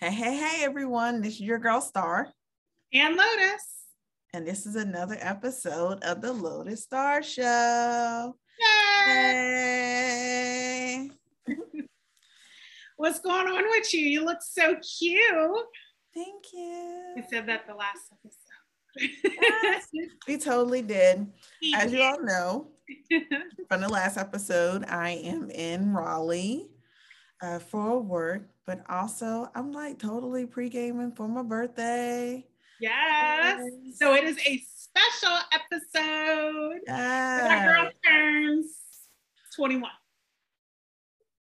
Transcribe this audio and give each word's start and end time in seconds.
Hey, 0.00 0.12
hey, 0.12 0.36
hey, 0.36 0.62
everyone. 0.62 1.22
This 1.22 1.34
is 1.34 1.40
your 1.40 1.58
girl 1.58 1.80
Star. 1.80 2.28
And 2.94 3.16
Lotus. 3.16 3.64
And 4.32 4.46
this 4.46 4.64
is 4.64 4.76
another 4.76 5.16
episode 5.18 6.04
of 6.04 6.20
the 6.20 6.32
Lotus 6.32 6.84
Star 6.84 7.20
Show. 7.20 8.36
Yay! 9.08 9.90
What's 12.96 13.18
going 13.18 13.48
on 13.48 13.64
with 13.70 13.92
you? 13.92 14.02
You 14.02 14.24
look 14.24 14.38
so 14.40 14.76
cute. 14.76 15.66
Thank 16.14 16.44
you. 16.52 17.14
We 17.16 17.24
said 17.28 17.48
that 17.48 17.66
the 17.66 17.74
last 17.74 18.02
episode. 18.12 19.10
yes, 19.64 19.88
we 20.28 20.38
totally 20.38 20.82
did. 20.82 21.26
As 21.74 21.92
you 21.92 22.02
all 22.02 22.22
know 22.22 22.68
from 23.68 23.80
the 23.80 23.88
last 23.88 24.16
episode, 24.16 24.84
I 24.84 25.10
am 25.10 25.50
in 25.50 25.92
Raleigh 25.92 26.68
uh, 27.42 27.58
for 27.58 28.00
work, 28.00 28.48
but 28.66 28.82
also 28.88 29.50
I'm 29.54 29.72
like 29.72 29.98
totally 29.98 30.46
pre 30.46 30.68
gaming 30.68 31.12
for 31.12 31.28
my 31.28 31.42
birthday. 31.42 32.46
Yes. 32.80 33.60
yes. 33.60 33.98
So 33.98 34.14
it 34.14 34.24
is 34.24 34.38
a 34.46 34.62
special 34.66 35.38
episode. 35.52 36.80
Yes. 36.86 37.48
My 37.48 37.64
girl 37.64 37.90
turns 38.06 38.76
21. 39.56 39.90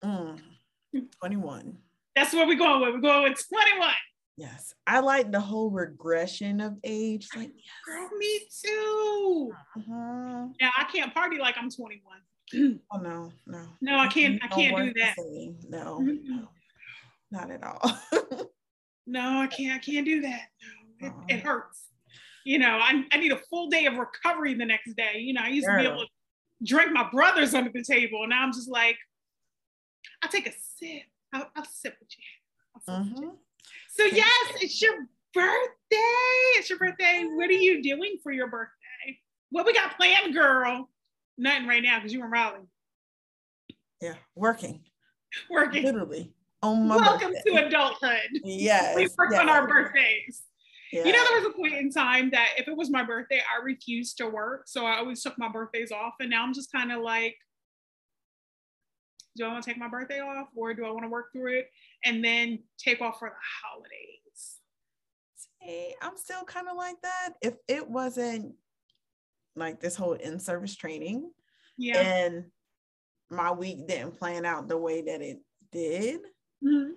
Mm, 0.04 0.40
21. 1.20 1.78
That's 2.16 2.34
where 2.34 2.48
we're 2.48 2.58
going 2.58 2.82
with. 2.82 2.96
We're 2.96 3.02
going 3.02 3.24
with 3.24 3.48
21. 3.48 3.94
Yes. 4.38 4.74
I 4.86 5.00
like 5.00 5.32
the 5.32 5.40
whole 5.40 5.70
regression 5.70 6.62
of 6.62 6.78
age. 6.84 7.28
Like, 7.36 7.52
yes. 7.56 7.66
girl, 7.86 8.10
me 8.18 8.40
too. 8.64 9.52
Uh-huh. 9.78 10.48
Yeah, 10.60 10.72
I 10.78 10.84
can't 10.86 11.14
party 11.14 11.38
like 11.38 11.56
I'm 11.58 11.70
21. 11.70 12.02
Oh 12.56 12.98
no, 12.98 13.32
no. 13.46 13.62
No, 13.82 13.98
I 13.98 14.08
can't 14.08 14.42
I 14.44 14.48
can't 14.48 14.78
do 14.78 14.94
that. 15.00 15.16
No, 15.70 16.00
no, 16.00 16.48
not 17.32 17.52
at 17.52 17.64
all. 17.64 18.00
no, 19.08 19.42
I 19.42 19.48
can't 19.48 19.76
I 19.76 19.80
can't 19.80 20.06
do 20.06 20.22
that. 20.22 20.48
No, 21.02 21.08
it, 21.08 21.10
uh-huh. 21.12 21.26
it, 21.30 21.40
hurts. 21.42 21.86
You 22.46 22.60
know, 22.60 22.80
I, 22.82 23.04
I 23.12 23.18
need 23.18 23.32
a 23.32 23.38
full 23.50 23.70
day 23.70 23.86
of 23.86 23.96
recovery 23.96 24.54
the 24.54 24.66
next 24.66 24.96
day. 24.96 25.18
You 25.18 25.34
know, 25.34 25.42
I 25.44 25.50
used 25.50 25.68
Girl. 25.68 25.78
to 25.78 25.84
be 25.84 25.94
able 25.94 26.04
to 26.04 26.10
drink 26.64 26.92
my 26.94 27.10
brothers 27.12 27.54
under 27.54 27.72
the 27.72 27.84
table, 27.84 28.24
and 28.24 28.30
now 28.30 28.44
I'm 28.44 28.54
just 28.54 28.70
like, 28.70 28.98
I'll 30.24 30.30
take 30.30 30.48
a 30.48 30.54
sip. 30.78 31.04
I'll, 31.34 31.50
I'll 31.56 31.66
sip 31.66 31.98
with 32.00 32.10
you. 32.18 32.82
Sip 32.86 33.00
with 33.00 33.08
you. 33.08 33.28
Mm-hmm. 33.28 33.36
So 33.90 34.04
yes, 34.04 34.52
it's 34.62 34.82
your 34.82 34.94
birthday. 35.34 35.98
It's 36.58 36.70
your 36.70 36.80
birthday. 36.80 37.26
What 37.34 37.50
are 37.50 37.54
you 37.54 37.84
doing 37.84 38.18
for 38.24 38.32
your 38.32 38.48
birthday? 38.48 39.20
What 39.50 39.66
we 39.66 39.74
got 39.74 39.98
planned, 39.98 40.34
girl? 40.34 40.90
Nothing 41.38 41.68
right 41.68 41.84
now 41.84 42.00
because 42.00 42.14
you 42.14 42.24
in 42.24 42.30
Raleigh. 42.30 42.68
Yeah, 44.02 44.16
working. 44.36 44.82
Working. 45.50 45.84
Literally. 45.84 46.34
On 46.64 46.88
my 46.88 46.96
Welcome 46.98 47.34
birthday. 47.34 47.52
to 47.52 47.68
adulthood. 47.68 48.42
Yes. 48.44 48.96
we 48.96 49.08
work 49.18 49.32
yes. 49.32 49.42
on 49.42 49.50
our 49.50 49.68
birthdays. 49.68 50.44
Yeah. 50.92 51.06
You 51.06 51.12
know, 51.12 51.24
there 51.24 51.38
was 51.42 51.48
a 51.48 51.58
point 51.58 51.74
in 51.74 51.92
time 51.92 52.32
that 52.32 52.52
if 52.58 52.68
it 52.68 52.76
was 52.76 52.90
my 52.90 53.04
birthday, 53.04 53.40
I 53.40 53.64
refused 53.64 54.18
to 54.18 54.28
work. 54.28 54.64
So 54.68 54.86
I 54.86 54.98
always 54.98 55.22
took 55.22 55.38
my 55.38 55.50
birthdays 55.50 55.92
off. 55.92 56.14
And 56.20 56.30
now 56.30 56.44
I'm 56.44 56.54
just 56.54 56.72
kind 56.72 56.92
of 56.92 57.02
like, 57.02 57.36
do 59.36 59.46
I 59.46 59.50
want 59.50 59.64
to 59.64 59.70
take 59.70 59.78
my 59.78 59.90
birthday 59.90 60.20
off 60.20 60.48
or 60.56 60.74
do 60.74 60.86
I 60.86 60.90
want 60.90 61.04
to 61.04 61.10
work 61.10 61.32
through 61.32 61.60
it 61.60 61.70
and 62.06 62.24
then 62.24 62.60
take 62.80 63.02
off 63.02 63.20
for 63.20 63.30
the 63.30 63.36
holidays? 63.64 64.60
See, 65.36 65.94
I'm 66.02 66.18
still 66.18 66.44
kind 66.44 66.68
of 66.70 66.78
like 66.78 67.00
that. 67.04 67.34
If 67.42 67.56
it 67.68 67.88
wasn't 67.88 68.56
like 69.58 69.80
this 69.80 69.96
whole 69.96 70.14
in-service 70.14 70.76
training. 70.76 71.32
Yeah. 71.78 72.00
And 72.00 72.46
my 73.30 73.52
week 73.52 73.88
didn't 73.88 74.18
plan 74.18 74.46
out 74.46 74.68
the 74.68 74.78
way 74.78 75.02
that 75.02 75.22
it 75.22 75.40
did. 75.72 76.22
Mm-hmm. 76.64 76.92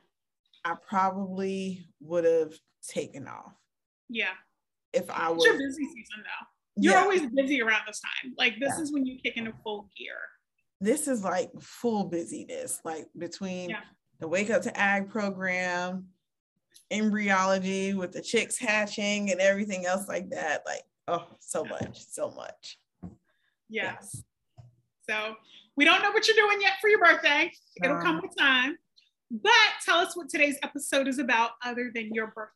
I 0.64 0.74
probably 0.88 1.86
would 2.00 2.24
have 2.24 2.54
taken 2.86 3.26
off. 3.26 3.52
Yeah. 4.08 4.34
If 4.92 5.10
I 5.10 5.30
was 5.30 5.44
it's 5.44 5.46
your 5.46 5.58
busy 5.58 5.84
season 5.84 6.22
though. 6.24 6.46
You're 6.76 6.94
yeah. 6.94 7.02
always 7.02 7.26
busy 7.34 7.62
around 7.62 7.82
this 7.86 8.00
time. 8.00 8.34
Like 8.38 8.54
this 8.60 8.72
yeah. 8.76 8.82
is 8.82 8.92
when 8.92 9.06
you 9.06 9.18
kick 9.18 9.36
into 9.36 9.52
full 9.62 9.88
gear. 9.96 10.16
This 10.80 11.08
is 11.08 11.22
like 11.22 11.50
full 11.60 12.04
busyness, 12.04 12.80
like 12.84 13.06
between 13.18 13.70
yeah. 13.70 13.80
the 14.18 14.28
wake 14.28 14.50
up 14.50 14.62
to 14.62 14.80
ag 14.80 15.10
program, 15.10 16.06
embryology 16.90 17.94
with 17.94 18.12
the 18.12 18.22
chicks 18.22 18.58
hatching 18.58 19.30
and 19.30 19.40
everything 19.40 19.84
else 19.84 20.08
like 20.08 20.30
that. 20.30 20.62
Like 20.66 20.82
Oh, 21.08 21.26
so 21.40 21.64
much, 21.64 22.04
so 22.06 22.30
much. 22.30 22.78
Yes. 23.68 24.22
So 25.08 25.34
we 25.76 25.84
don't 25.84 26.02
know 26.02 26.10
what 26.10 26.26
you're 26.26 26.36
doing 26.36 26.60
yet 26.60 26.74
for 26.80 26.88
your 26.88 27.00
birthday. 27.00 27.50
It'll 27.82 27.96
um, 27.96 28.02
come 28.02 28.20
with 28.22 28.36
time. 28.36 28.76
But 29.30 29.52
tell 29.84 29.98
us 29.98 30.16
what 30.16 30.28
today's 30.28 30.58
episode 30.62 31.08
is 31.08 31.18
about 31.18 31.50
other 31.64 31.90
than 31.94 32.12
your 32.12 32.28
birthday. 32.28 32.54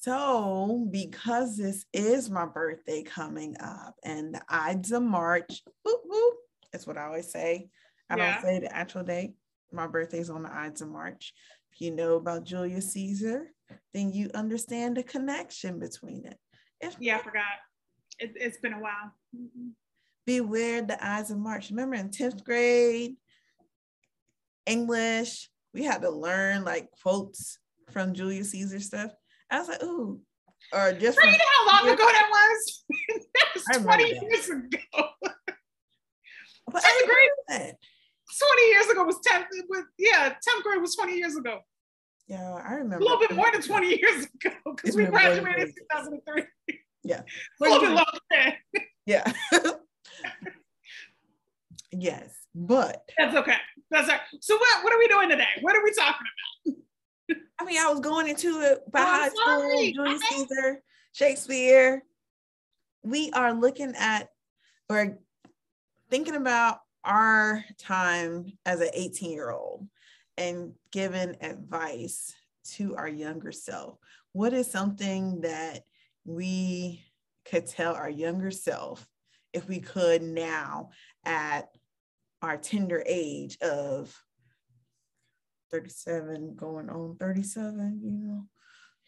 So, 0.00 0.86
because 0.90 1.58
this 1.58 1.84
is 1.92 2.30
my 2.30 2.46
birthday 2.46 3.02
coming 3.02 3.54
up 3.60 3.94
and 4.02 4.34
the 4.34 4.40
Ides 4.48 4.92
of 4.92 5.02
March, 5.02 5.62
whoop, 5.84 6.00
whoop, 6.06 6.34
that's 6.72 6.86
what 6.86 6.96
I 6.96 7.04
always 7.04 7.30
say. 7.30 7.68
I 8.08 8.16
yeah. 8.16 8.32
don't 8.32 8.42
say 8.42 8.58
the 8.60 8.74
actual 8.74 9.02
date. 9.02 9.34
My 9.72 9.86
birthday's 9.86 10.30
on 10.30 10.42
the 10.42 10.52
Ides 10.52 10.80
of 10.80 10.88
March. 10.88 11.34
If 11.72 11.82
you 11.82 11.90
know 11.90 12.16
about 12.16 12.44
Julius 12.44 12.92
Caesar, 12.94 13.52
then 13.92 14.10
you 14.10 14.30
understand 14.34 14.96
the 14.96 15.02
connection 15.02 15.78
between 15.78 16.24
it. 16.24 16.38
If 16.80 16.96
yeah, 16.98 17.16
I 17.16 17.22
forgot 17.22 17.44
it, 18.18 18.42
has 18.42 18.58
been 18.58 18.74
a 18.74 18.80
while. 18.80 19.12
Mm-hmm. 19.36 19.68
Beware 20.26 20.82
the 20.82 21.04
Ides 21.04 21.30
of 21.30 21.38
March. 21.38 21.70
Remember 21.70 21.96
in 21.96 22.10
10th 22.10 22.44
grade, 22.44 23.16
English, 24.66 25.50
we 25.74 25.84
had 25.84 26.02
to 26.02 26.10
learn 26.10 26.64
like 26.64 26.88
quotes 27.02 27.58
from 27.90 28.14
Julius 28.14 28.50
Caesar 28.50 28.80
stuff. 28.80 29.12
I 29.50 29.58
was 29.58 29.68
like, 29.68 29.82
ooh. 29.82 30.20
Or 30.72 30.92
just 30.92 31.18
you 31.18 31.30
know 31.30 31.38
how 31.56 31.84
long 31.84 31.94
ago 31.94 32.04
that 32.04 32.28
was? 32.30 32.84
that 33.34 33.46
was 33.54 33.82
20 33.82 34.04
that. 34.04 34.22
years 34.22 34.48
ago. 34.50 34.78
but 36.66 36.82
10th 36.82 37.06
grade. 37.06 37.74
20 38.38 38.62
years 38.68 38.86
ago 38.86 39.04
was 39.04 39.18
10th, 39.26 39.46
was, 39.68 39.84
yeah, 39.98 40.28
10th 40.30 40.62
grade 40.62 40.80
was 40.80 40.94
20 40.94 41.16
years 41.16 41.36
ago. 41.36 41.58
Yeah, 42.30 42.62
I 42.64 42.74
remember. 42.74 42.98
A 42.98 43.00
little 43.00 43.18
bit 43.18 43.32
more 43.32 43.50
than 43.50 43.60
20 43.60 43.88
years 43.88 44.26
ago 44.26 44.54
because 44.76 44.94
we 44.94 45.04
graduated 45.06 45.68
in 45.68 45.74
2003. 45.74 46.44
Yeah. 47.02 47.22
A 47.60 47.64
little 47.64 47.80
bit 47.80 47.88
longer. 47.90 48.56
Yeah. 49.04 49.32
yes, 51.90 52.32
but 52.54 53.02
that's 53.18 53.34
okay. 53.34 53.56
That's 53.90 54.08
right. 54.08 54.20
So 54.40 54.56
what 54.56 54.84
what 54.84 54.92
are 54.92 54.98
we 54.98 55.08
doing 55.08 55.28
today? 55.28 55.48
What 55.60 55.74
are 55.74 55.82
we 55.82 55.92
talking 55.92 56.26
about? 57.26 57.46
I 57.58 57.64
mean, 57.64 57.80
I 57.80 57.90
was 57.90 57.98
going 57.98 58.28
into 58.28 58.60
it 58.60 58.88
by 58.92 59.00
oh, 59.00 59.04
high 59.04 59.28
school, 59.30 59.92
Julius 59.92 60.22
Caesar, 60.28 60.82
Shakespeare. 61.10 62.04
We 63.02 63.32
are 63.32 63.52
looking 63.52 63.94
at 63.98 64.28
or 64.88 65.18
thinking 66.10 66.36
about 66.36 66.78
our 67.02 67.64
time 67.76 68.52
as 68.64 68.80
an 68.80 68.90
18 68.94 69.32
year 69.32 69.50
old 69.50 69.88
and 70.40 70.72
giving 70.90 71.36
advice 71.42 72.34
to 72.64 72.96
our 72.96 73.06
younger 73.06 73.52
self. 73.52 73.98
What 74.32 74.54
is 74.54 74.70
something 74.70 75.42
that 75.42 75.82
we 76.24 77.04
could 77.44 77.66
tell 77.66 77.94
our 77.94 78.08
younger 78.08 78.50
self 78.50 79.06
if 79.52 79.68
we 79.68 79.80
could 79.80 80.22
now 80.22 80.90
at 81.26 81.68
our 82.40 82.56
tender 82.56 83.02
age 83.06 83.58
of 83.60 84.16
37 85.70 86.54
going 86.56 86.88
on 86.88 87.16
37 87.20 88.00
you 88.02 88.10
know? 88.12 88.44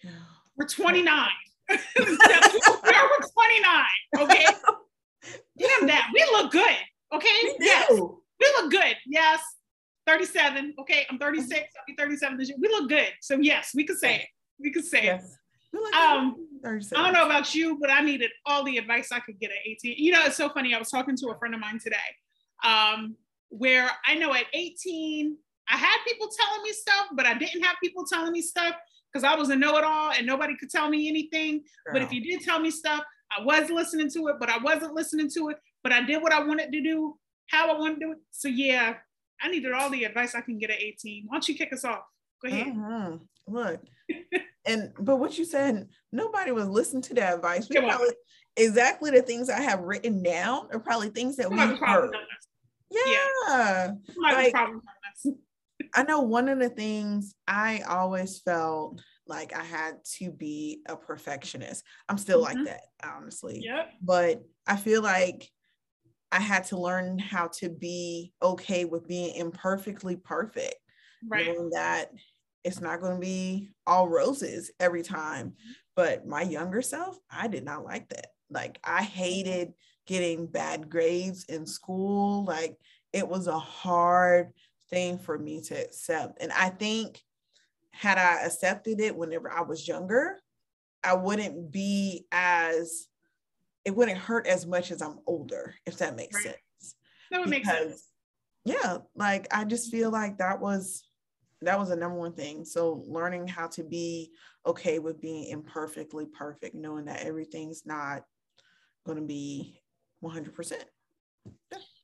Yeah. 0.05 0.11
we're 0.57 0.67
29 0.67 1.29
we're 1.71 1.79
29 2.05 2.19
okay? 4.19 4.47
Damn 5.57 5.87
that. 5.87 6.11
We 6.13 6.25
look 6.33 6.53
good 6.53 6.77
okay? 7.15 7.29
We 7.59 7.67
yes. 7.67 7.91
We 7.91 8.47
look 8.59 8.71
good. 8.71 8.97
Yes 9.07 9.41
37 10.07 10.75
okay 10.79 11.07
i'm 11.11 11.19
36 11.19 11.61
i'll 11.61 11.85
be 11.87 11.95
37 11.99 12.37
this 12.39 12.49
year 12.49 12.59
we 12.61 12.69
look 12.69 12.89
good 12.89 13.11
so 13.21 13.39
yes 13.39 13.71
we 13.75 13.85
could 13.85 13.99
say 13.99 14.17
it 14.17 14.27
we 14.59 14.71
could 14.71 14.85
say 14.85 15.05
yes. 15.05 15.25
it 15.25 15.39
um, 15.99 16.37
I 16.65 16.79
don't 16.93 17.13
know 17.13 17.25
about 17.25 17.55
you, 17.55 17.79
but 17.81 17.91
I 17.91 18.03
needed 18.03 18.31
all 18.45 18.63
the 18.63 18.77
advice 18.77 19.11
I 19.11 19.21
could 19.21 19.41
get 19.41 19.51
at 19.51 19.57
18. 19.65 19.95
You 19.97 20.13
know, 20.13 20.23
it's 20.25 20.37
so 20.37 20.49
funny. 20.51 20.75
I 20.75 20.79
was 20.79 20.91
talking 20.91 21.17
to 21.17 21.29
a 21.29 21.39
friend 21.39 21.55
of 21.55 21.61
mine 21.61 21.79
today, 21.83 21.97
um, 22.63 23.17
where 23.49 23.91
I 24.07 24.15
know 24.15 24.35
at 24.35 24.47
18, 24.53 25.37
I 25.69 25.77
had 25.77 25.97
people 26.07 26.29
telling 26.29 26.63
me 26.63 26.73
stuff, 26.73 27.07
but 27.15 27.27
I 27.27 27.35
didn't 27.35 27.63
have 27.63 27.77
people 27.83 28.05
telling 28.05 28.33
me 28.33 28.43
stuff 28.43 28.75
because 29.13 29.25
I 29.25 29.35
was 29.35 29.49
a 29.51 29.57
know-it-all 29.57 30.13
and 30.13 30.27
nobody 30.27 30.57
could 30.57 30.71
tell 30.71 30.89
me 30.89 31.09
anything. 31.09 31.63
Girl. 31.87 31.95
But 31.95 32.03
if 32.03 32.13
you 32.13 32.23
did 32.23 32.45
tell 32.45 32.61
me 32.61 32.71
stuff, 32.71 33.03
I 33.37 33.43
was 33.43 33.71
listening 33.71 34.11
to 34.11 34.29
it, 34.29 34.37
but 34.39 34.51
I 34.51 34.59
wasn't 34.59 34.95
listening 34.95 35.31
to 35.37 35.49
it. 35.51 35.59
But 35.83 35.93
I 35.93 36.03
did 36.03 36.23
what 36.23 36.33
I 36.33 36.45
wanted 36.45 36.71
to 36.73 36.83
do, 36.83 37.17
how 37.49 37.75
I 37.75 37.79
wanted 37.79 37.95
to 37.95 38.01
do 38.01 38.13
it. 38.13 38.19
So 38.31 38.49
yeah, 38.49 38.95
I 39.43 39.49
needed 39.49 39.73
all 39.73 39.91
the 39.91 40.05
advice 40.05 40.35
I 40.35 40.41
can 40.41 40.59
get 40.59 40.71
at 40.71 40.81
18. 40.81 41.25
Why 41.27 41.35
don't 41.35 41.49
you 41.49 41.55
kick 41.57 41.73
us 41.73 41.85
off? 41.85 42.03
Go 42.43 42.49
ahead. 42.49 42.69
Uh-huh. 42.69 43.17
Look, 43.49 43.81
and 44.67 44.93
but 44.99 45.17
what 45.17 45.37
you 45.39 45.45
said, 45.45 45.89
nobody 46.13 46.53
was 46.53 46.69
listening 46.69 47.03
to 47.03 47.15
that 47.15 47.35
advice. 47.35 47.69
We 47.69 47.81
probably, 47.81 48.15
exactly 48.57 49.11
the 49.11 49.23
things 49.23 49.51
I 49.51 49.61
have 49.61 49.81
written 49.81 50.23
down 50.23 50.69
are 50.73 50.79
probably 50.79 51.11
things 51.11 51.37
that 51.37 51.51
we 51.51 51.59
heard. 51.59 52.15
Yeah, 52.91 53.01
yeah. 53.49 53.91
like 54.21 54.55
I 55.95 56.03
know 56.05 56.21
one 56.21 56.49
of 56.49 56.59
the 56.59 56.69
things 56.69 57.35
I 57.47 57.83
always 57.89 58.41
felt 58.41 59.03
like 59.27 59.55
I 59.55 59.63
had 59.63 60.05
to 60.19 60.31
be 60.31 60.83
a 60.89 60.97
perfectionist. 60.97 61.85
I'm 62.09 62.19
still 62.19 62.45
mm-hmm. 62.45 62.59
like 62.59 62.67
that, 62.67 62.83
honestly. 63.05 63.63
Yep. 63.65 63.93
But 64.03 64.43
I 64.67 64.77
feel 64.77 65.03
like 65.03 65.49
I 66.33 66.41
had 66.41 66.65
to 66.65 66.79
learn 66.79 67.19
how 67.19 67.49
to 67.59 67.69
be 67.69 68.33
okay 68.43 68.87
with 68.87 69.07
being 69.07 69.35
imperfectly 69.37 70.17
perfect. 70.17 70.77
Right. 71.29 71.47
Knowing 71.47 71.71
that 71.71 72.11
it's 72.65 72.81
not 72.81 73.01
going 73.01 73.15
to 73.15 73.21
be 73.21 73.71
all 73.87 74.09
roses 74.09 74.71
every 74.81 75.03
time. 75.03 75.55
But 75.95 76.27
my 76.27 76.43
younger 76.43 76.81
self, 76.81 77.19
I 77.31 77.49
did 77.49 77.65
not 77.65 77.85
like 77.85 78.09
that. 78.09 78.29
Like 78.51 78.81
I 78.83 79.03
hated 79.03 79.75
getting 80.07 80.47
bad 80.47 80.89
grades 80.89 81.45
in 81.45 81.67
school. 81.67 82.45
Like 82.45 82.77
it 83.13 83.29
was 83.29 83.47
a 83.47 83.59
hard 83.59 84.53
thing 84.91 85.19
for 85.19 85.39
me 85.39 85.61
to 85.63 85.75
accept. 85.75 86.41
And 86.41 86.51
I 86.53 86.71
think 86.71 87.21
had 87.91 88.19
I 88.19 88.45
accepted 88.45 89.01
it 89.01 89.17
whenever 89.17 89.51
I 89.51 89.63
was 89.63 89.87
younger, 89.87 90.39
I 91.05 91.15
wouldn't 91.15 91.71
be 91.71 92.27
as 92.33 93.07
it 93.85 93.95
wouldn't 93.95 94.19
hurt 94.19 94.47
as 94.47 94.67
much 94.67 94.91
as 94.91 95.03
I'm 95.03 95.19
older, 95.27 95.75
if 95.87 95.99
that 95.99 96.17
makes 96.17 96.37
right. 96.37 96.45
sense. 96.45 96.97
That 97.31 97.41
would 97.41 97.51
because, 97.51 97.67
make 97.67 97.89
sense. 97.89 98.09
Yeah, 98.65 98.99
like 99.17 99.49
I 99.51 99.65
just 99.65 99.91
feel 99.91 100.11
like 100.11 100.39
that 100.39 100.61
was 100.61 101.05
that 101.63 101.79
was 101.79 101.89
the 101.89 101.97
number 101.97 102.19
one 102.19 102.33
thing. 102.33 102.65
So 102.65 103.03
learning 103.07 103.49
how 103.49 103.69
to 103.69 103.85
be 103.85 104.33
okay 104.67 104.99
with 104.99 105.21
being 105.21 105.49
imperfectly 105.49 106.27
perfect, 106.27 106.75
knowing 106.75 107.07
that 107.07 107.23
everything's 107.23 107.87
not 107.87 108.25
going 109.07 109.19
to 109.19 109.25
be 109.25 109.81
100%. 110.23 110.73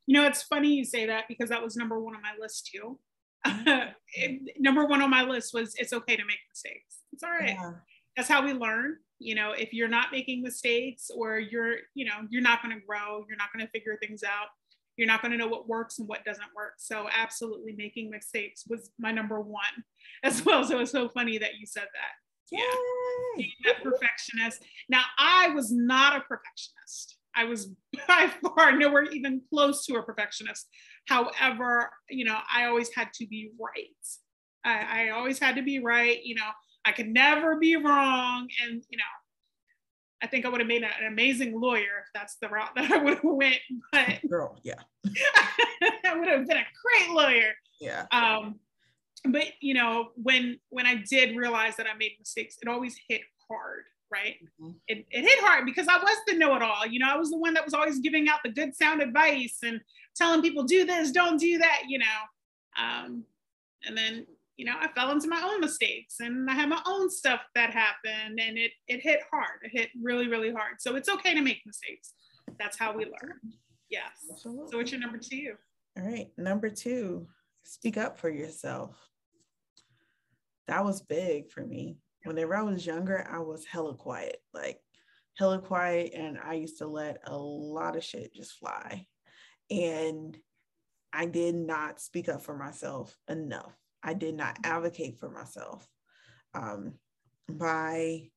You 0.07 0.15
know, 0.15 0.27
it's 0.27 0.43
funny 0.43 0.75
you 0.75 0.85
say 0.85 1.07
that 1.07 1.25
because 1.29 1.51
that 1.51 1.63
was 1.63 1.77
number 1.77 2.01
one 2.01 2.15
on 2.15 2.23
my 2.23 2.33
list 2.41 2.71
too. 2.73 2.99
Mm-hmm. 3.47 4.47
number 4.59 4.87
one 4.87 5.03
on 5.03 5.11
my 5.11 5.23
list 5.23 5.53
was 5.55 5.75
it's 5.77 5.93
okay 5.93 6.17
to 6.17 6.25
make 6.25 6.39
mistakes. 6.49 7.01
It's 7.13 7.23
all 7.23 7.31
right. 7.31 7.51
Yeah. 7.51 7.73
That's 8.17 8.29
how 8.29 8.45
we 8.45 8.53
learn. 8.53 8.97
You 9.19 9.35
know, 9.35 9.53
if 9.53 9.73
you're 9.73 9.89
not 9.89 10.09
making 10.13 10.43
mistakes 10.43 11.11
or 11.15 11.39
you're, 11.39 11.77
you 11.95 12.05
know, 12.05 12.27
you're 12.31 12.43
not 12.43 12.63
going 12.63 12.75
to 12.79 12.85
grow, 12.87 13.25
you're 13.29 13.39
not 13.39 13.53
going 13.53 13.65
to 13.65 13.71
figure 13.73 13.99
things 14.01 14.23
out. 14.23 14.49
You're 14.97 15.07
not 15.07 15.23
going 15.23 15.33
to 15.33 15.39
know 15.39 15.47
what 15.47 15.69
works 15.69 15.99
and 15.99 16.09
what 16.09 16.25
doesn't 16.25 16.49
work. 16.57 16.75
So, 16.79 17.09
absolutely, 17.17 17.75
making 17.77 18.11
mistakes 18.11 18.65
was 18.69 18.91
my 18.99 19.13
number 19.13 19.41
one 19.41 19.85
as 20.25 20.45
well. 20.45 20.65
So, 20.65 20.81
it's 20.81 20.91
so 20.91 21.09
funny 21.09 21.39
that 21.39 21.59
you 21.59 21.67
said 21.67 21.85
that. 21.85 22.51
Yay. 22.51 22.59
Yeah. 22.61 23.37
Being 23.37 23.51
that 23.65 23.83
perfectionist. 23.83 24.63
Now, 24.89 25.03
I 25.19 25.51
was 25.51 25.71
not 25.71 26.17
a 26.17 26.21
perfectionist. 26.21 27.19
I 27.35 27.45
was 27.45 27.71
by 28.09 28.31
far 28.57 28.77
nowhere 28.77 29.05
even 29.05 29.43
close 29.51 29.87
to 29.87 29.97
a 29.97 30.03
perfectionist. 30.03 30.69
However, 31.07 31.91
you 32.11 32.25
know, 32.25 32.39
I 32.53 32.65
always 32.67 32.91
had 32.95 33.13
to 33.15 33.27
be 33.27 33.51
right. 33.59 33.89
I, 34.65 35.07
I 35.07 35.11
always 35.11 35.39
had 35.39 35.57
to 35.57 35.63
be 35.63 35.79
right. 35.79 36.19
You 36.23 36.35
know, 36.35 36.51
I 36.89 36.93
could 36.93 37.09
never 37.09 37.57
be 37.57 37.77
wrong. 37.77 38.49
And, 38.65 38.83
you 38.89 38.97
know, 38.97 39.05
I 40.23 40.27
think 40.27 40.45
I 40.45 40.49
would 40.49 40.61
have 40.61 40.69
made 40.69 40.83
an 40.83 41.07
amazing 41.07 41.61
lawyer 41.61 42.03
if 42.03 42.09
that's 42.15 42.37
the 42.41 42.49
route 42.49 42.71
that 42.77 42.91
I 42.91 42.97
would 42.97 43.15
have 43.15 43.25
went. 43.25 43.59
But 43.93 44.21
girl, 44.29 44.59
yeah, 44.63 44.81
I 46.05 46.19
would 46.19 46.29
have 46.29 46.47
been 46.47 46.57
a 46.57 46.67
great 46.83 47.11
lawyer. 47.15 47.53
Yeah. 47.81 48.07
Um, 48.11 48.59
but 49.29 49.45
you 49.61 49.75
know, 49.75 50.09
when 50.17 50.59
when 50.71 50.87
I 50.87 51.03
did 51.09 51.37
realize 51.37 51.77
that 51.77 51.87
I 51.87 51.97
made 51.97 52.13
mistakes, 52.19 52.57
it 52.63 52.69
always 52.69 52.97
hit 53.09 53.23
hard 53.49 53.85
right? 54.11 54.37
Mm-hmm. 54.59 54.71
It, 54.87 55.05
it 55.11 55.21
hit 55.21 55.39
hard 55.41 55.67
because 55.67 55.87
I 55.87 55.99
was 55.99 56.17
the 56.27 56.35
know 56.35 56.57
it 56.57 56.63
all. 56.63 56.87
You 56.87 56.99
know, 56.99 57.11
I 57.11 57.17
was 57.17 57.31
the 57.31 57.37
one 57.37 57.53
that 57.53 57.65
was 57.65 57.75
always 57.75 57.99
giving 57.99 58.27
out 58.27 58.41
the 58.43 58.51
good 58.51 58.75
sound 58.75 59.03
advice 59.03 59.59
and 59.63 59.83
telling 60.17 60.41
people, 60.41 60.65
do 60.65 60.87
this, 60.87 61.11
don't 61.11 61.39
do 61.39 61.59
that, 61.59 61.83
you 61.89 61.99
know. 61.99 62.07
Um, 62.83 63.25
and 63.87 63.97
then, 63.97 64.27
you 64.59 64.67
know, 64.67 64.75
I 64.79 64.89
fell 64.89 65.11
into 65.11 65.29
my 65.29 65.41
own 65.43 65.61
mistakes 65.61 66.17
and 66.21 66.51
I 66.51 66.55
had 66.55 66.69
my 66.69 66.83
own 66.87 67.09
stuff 67.09 67.41
that 67.55 67.73
happened 67.73 68.39
and 68.39 68.59
it, 68.59 68.73
it 68.89 69.01
hit 69.01 69.21
hard. 69.33 69.61
It 69.63 69.71
hit 69.73 69.89
really, 70.01 70.29
really 70.29 70.53
hard. 70.53 70.81
So 70.81 70.97
it's 70.97 71.09
okay 71.09 71.35
to 71.35 71.41
make 71.41 71.63
mistakes. 71.65 72.13
That's 72.59 72.79
how 72.79 72.95
we 72.95 73.05
learn. 73.05 73.41
Yes. 73.89 74.11
Absolutely. 74.31 74.71
So 74.71 74.77
what's 74.77 74.93
your 74.93 75.01
number 75.01 75.19
two? 75.19 75.55
All 75.97 76.05
right. 76.05 76.29
Number 76.37 76.69
two, 76.69 77.27
speak 77.63 77.97
up 77.97 78.19
for 78.19 78.29
yourself. 78.29 78.97
That 80.67 80.85
was 80.85 81.01
big 81.01 81.51
for 81.51 81.65
me 81.65 81.97
whenever 82.25 82.55
I 82.55 82.63
was 82.63 82.87
younger, 82.87 83.27
I 83.31 83.39
was 83.39 83.65
hella 83.65 83.95
quiet, 83.95 84.37
like 84.53 84.79
hella 85.37 85.59
quiet. 85.59 86.13
And 86.15 86.39
I 86.39 86.55
used 86.55 86.79
to 86.79 86.87
let 86.87 87.21
a 87.25 87.37
lot 87.37 87.97
of 87.97 88.05
shit 88.05 88.35
just 88.35 88.53
fly. 88.53 89.07
And 89.71 90.37
I 91.13 91.27
did 91.27 91.55
not 91.55 92.01
speak 92.01 92.29
up 92.29 92.43
for 92.43 92.57
myself 92.57 93.17
enough. 93.29 93.75
I 94.03 94.15
did 94.15 94.35
not 94.35 94.59
advocate 94.65 95.19
for 95.19 95.31
myself. 95.31 95.87
Um, 96.55 96.95
by 97.49 98.31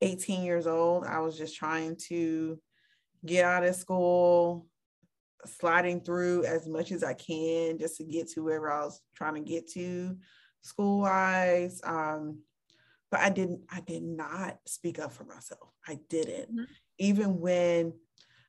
18 0.00 0.44
years 0.44 0.66
old, 0.66 1.04
I 1.04 1.20
was 1.20 1.38
just 1.38 1.56
trying 1.56 1.96
to 2.08 2.58
get 3.24 3.44
out 3.44 3.64
of 3.64 3.74
school, 3.76 4.66
sliding 5.44 6.00
through 6.00 6.44
as 6.44 6.66
much 6.66 6.92
as 6.92 7.04
I 7.04 7.14
can 7.14 7.78
just 7.78 7.96
to 7.98 8.04
get 8.04 8.30
to 8.32 8.42
wherever 8.44 8.70
I 8.70 8.84
was 8.84 9.00
trying 9.14 9.34
to 9.34 9.40
get 9.40 9.70
to 9.72 10.16
school 10.62 11.00
wise. 11.00 11.80
Um, 11.84 12.40
but 13.10 13.20
I 13.20 13.30
didn't, 13.30 13.62
I 13.70 13.80
did 13.80 14.02
not 14.02 14.58
speak 14.66 14.98
up 14.98 15.12
for 15.12 15.24
myself. 15.24 15.70
I 15.86 15.98
didn't. 16.08 16.50
Mm-hmm. 16.50 16.64
Even 16.98 17.40
when 17.40 17.92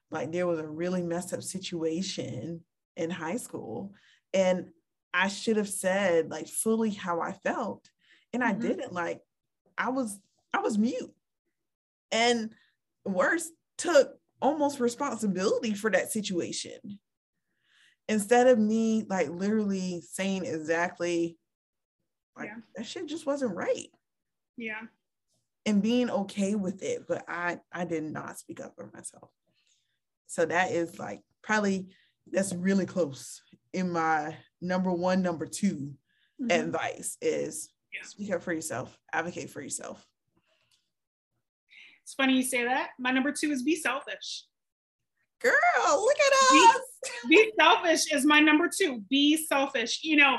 like 0.09 0.31
there 0.31 0.47
was 0.47 0.59
a 0.59 0.67
really 0.67 1.01
messed 1.01 1.33
up 1.33 1.43
situation 1.43 2.61
in 2.95 3.09
high 3.09 3.37
school 3.37 3.93
and 4.33 4.67
I 5.13 5.27
should 5.27 5.57
have 5.57 5.69
said 5.69 6.31
like 6.31 6.47
fully 6.47 6.89
how 6.89 7.21
I 7.21 7.33
felt. 7.33 7.89
And 8.33 8.41
mm-hmm. 8.41 8.51
I 8.51 8.53
didn't 8.59 8.93
like 8.93 9.21
I 9.77 9.89
was 9.89 10.19
I 10.53 10.59
was 10.59 10.77
mute. 10.77 11.13
And 12.11 12.51
worse, 13.05 13.49
took 13.77 14.17
almost 14.41 14.79
responsibility 14.79 15.73
for 15.73 15.89
that 15.91 16.11
situation. 16.11 16.99
Instead 18.07 18.47
of 18.47 18.59
me 18.59 19.05
like 19.09 19.29
literally 19.29 20.01
saying 20.11 20.45
exactly 20.45 21.37
like 22.37 22.49
yeah. 22.49 22.61
that 22.75 22.85
shit 22.85 23.07
just 23.07 23.25
wasn't 23.25 23.55
right. 23.55 23.89
Yeah. 24.57 24.81
And 25.65 25.81
being 25.81 26.09
okay 26.09 26.55
with 26.55 26.83
it, 26.83 27.07
but 27.07 27.23
I 27.27 27.59
I 27.71 27.85
did 27.85 28.03
not 28.03 28.37
speak 28.37 28.59
up 28.59 28.75
for 28.75 28.89
myself. 28.93 29.29
So 30.27 30.45
that 30.45 30.71
is 30.71 30.99
like 30.99 31.21
probably 31.41 31.87
that's 32.31 32.53
really 32.53 32.85
close 32.85 33.41
in 33.73 33.91
my 33.91 34.35
number 34.63 34.91
one, 34.91 35.21
number 35.21 35.45
2 35.45 35.67
mm-hmm. 35.67 36.51
advice 36.51 37.17
is 37.21 37.69
yeah. 37.93 38.01
speak 38.03 38.31
up 38.31 38.41
for 38.41 38.53
yourself, 38.53 38.97
advocate 39.11 39.49
for 39.49 39.61
yourself. 39.61 40.05
It's 42.03 42.13
funny 42.13 42.35
you 42.35 42.43
say 42.43 42.65
that. 42.65 42.89
My 42.99 43.11
number 43.11 43.31
two 43.31 43.51
is 43.51 43.63
be 43.63 43.75
selfish. 43.75 44.43
Girl, 45.41 45.53
look 45.87 46.17
at 46.19 46.33
us. 46.33 46.81
Be, 47.29 47.29
be 47.43 47.53
selfish 47.57 48.11
is 48.11 48.25
my 48.25 48.41
number 48.41 48.69
two. 48.69 49.01
Be 49.09 49.37
selfish. 49.37 50.01
You 50.03 50.17
know, 50.17 50.37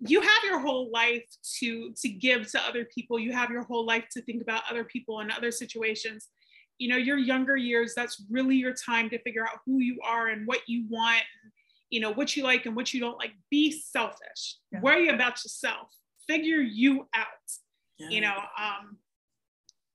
you 0.00 0.20
have 0.20 0.44
your 0.44 0.58
whole 0.58 0.90
life 0.90 1.24
to 1.58 1.92
to 2.00 2.08
give 2.08 2.50
to 2.50 2.60
other 2.60 2.86
people 2.86 3.18
you 3.18 3.32
have 3.32 3.50
your 3.50 3.62
whole 3.62 3.84
life 3.84 4.04
to 4.10 4.22
think 4.22 4.42
about 4.42 4.62
other 4.70 4.84
people 4.84 5.20
and 5.20 5.30
other 5.30 5.50
situations 5.50 6.28
you 6.78 6.88
know 6.88 6.96
your 6.96 7.18
younger 7.18 7.56
years 7.56 7.92
that's 7.94 8.24
really 8.30 8.56
your 8.56 8.72
time 8.72 9.10
to 9.10 9.18
figure 9.20 9.44
out 9.44 9.58
who 9.66 9.80
you 9.80 9.98
are 10.02 10.28
and 10.28 10.46
what 10.46 10.60
you 10.66 10.84
want 10.88 11.22
you 11.90 12.00
know 12.00 12.12
what 12.12 12.36
you 12.36 12.42
like 12.42 12.66
and 12.66 12.74
what 12.74 12.94
you 12.94 13.00
don't 13.00 13.18
like 13.18 13.32
be 13.50 13.70
selfish 13.70 14.56
yeah. 14.72 14.80
worry 14.80 15.08
about 15.08 15.42
yourself 15.44 15.88
figure 16.26 16.60
you 16.60 17.06
out 17.14 17.26
yeah. 17.98 18.08
you 18.08 18.20
know 18.20 18.36
um 18.58 18.96